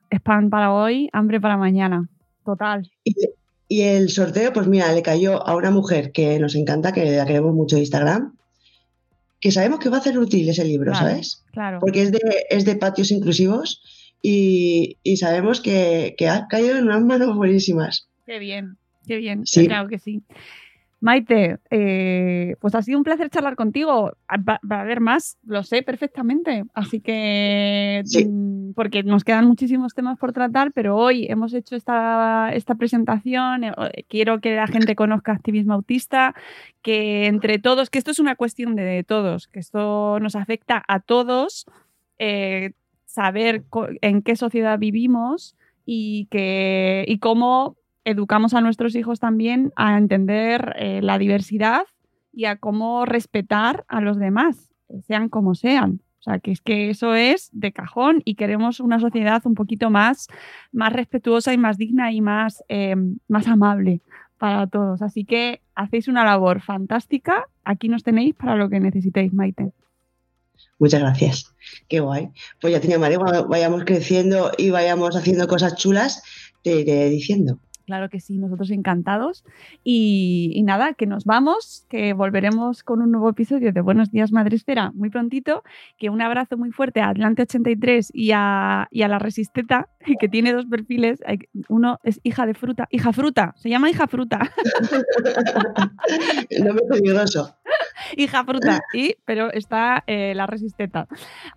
[0.09, 2.09] es pan para hoy, hambre para mañana,
[2.45, 2.89] total.
[3.03, 7.27] Y, el sorteo, pues mira, le cayó a una mujer que nos encanta, que la
[7.27, 8.37] queremos mucho de Instagram,
[9.41, 11.45] que sabemos que va a hacer útil ese libro, ¿sabes?
[11.51, 11.81] Claro.
[11.81, 13.83] Porque es de, es de patios inclusivos
[14.23, 18.09] y, sabemos que, ha caído en unas manos buenísimas.
[18.27, 20.23] Qué bien, qué bien, claro que sí.
[21.01, 24.13] Maite, eh, pues ha sido un placer charlar contigo.
[24.29, 26.65] Va, a haber más, lo sé perfectamente.
[26.75, 32.51] Así que, mm, porque nos quedan muchísimos temas por tratar, pero hoy hemos hecho esta,
[32.53, 33.63] esta presentación.
[33.65, 33.73] Eh,
[34.09, 36.35] quiero que la gente conozca activismo autista,
[36.83, 40.99] que entre todos, que esto es una cuestión de, todos, que esto nos afecta a
[40.99, 41.67] todos.
[42.19, 42.73] Eh,
[43.09, 43.65] saber
[44.03, 45.57] en qué sociedad vivimos
[45.87, 51.83] y, que, y cómo educamos a nuestros hijos también a entender eh, la diversidad
[52.33, 54.71] y a cómo respetar a los demás,
[55.07, 56.01] sean como sean.
[56.21, 59.89] O sea, que es que eso es de cajón y queremos una sociedad un poquito
[59.89, 60.29] más,
[60.71, 62.95] más respetuosa y más digna y más, eh,
[63.27, 64.03] más amable
[64.37, 65.01] para todos.
[65.01, 67.47] Así que hacéis una labor fantástica.
[67.65, 69.73] Aquí nos tenéis para lo que necesitéis, Maite.
[70.79, 71.55] Muchas gracias.
[71.89, 72.31] Qué guay.
[72.61, 76.23] Pues ya tenía María, cuando vayamos creciendo y vayamos haciendo cosas chulas,
[76.63, 77.59] te iré diciendo.
[77.89, 79.45] Claro que sí, nosotros encantados.
[79.83, 84.57] Y, nada, que nos vamos, que volveremos con un nuevo episodio de Buenos Días Madre
[84.57, 85.63] Espera muy prontito.
[85.97, 89.89] Que un abrazo muy fuerte a Atlante83 y a, y a la Resisteta,
[90.21, 91.21] que tiene dos perfiles.
[91.71, 94.53] Uno es hija de fruta, hija fruta, se llama hija fruta.
[96.63, 97.57] no me peligroso.
[98.17, 101.07] hija fruta, y, pero está eh, la Resisteta.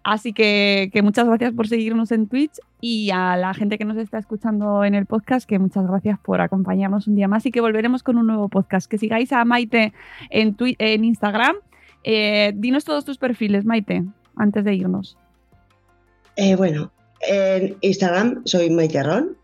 [0.04, 3.98] Así que, que muchas gracias por seguirnos en Twitch y a la gente que nos
[3.98, 7.62] está escuchando en el podcast, que muchas gracias por acompañarnos un día más y que
[7.62, 8.90] volveremos con un nuevo podcast.
[8.90, 9.94] Que sigáis a Maite
[10.30, 11.56] en, en Instagram.
[12.04, 14.04] Eh, dinos todos tus perfiles, Maite,
[14.36, 15.18] antes de irnos.
[16.36, 19.38] Eh, bueno, en Instagram soy Maite Ron.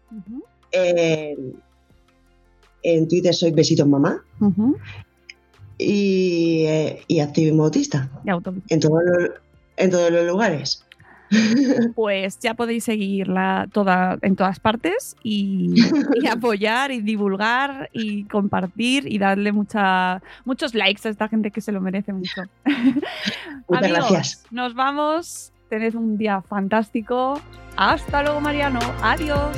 [0.71, 1.53] en,
[3.07, 4.23] Twitter soy Besito Mamá.
[5.77, 8.09] Y, eh, y activismo autista.
[8.25, 9.29] en, todos los,
[9.77, 10.83] en todos los lugares.
[11.95, 15.73] pues ya podéis seguirla toda, en todas partes y,
[16.21, 21.61] y apoyar y divulgar y compartir y darle mucha, muchos likes a esta gente que
[21.61, 22.43] se lo merece mucho.
[23.67, 24.43] Muchas Amigos, gracias.
[24.51, 25.51] Nos vamos.
[25.69, 27.41] Tened un día fantástico.
[27.75, 28.79] Hasta luego, Mariano.
[29.01, 29.57] Adiós.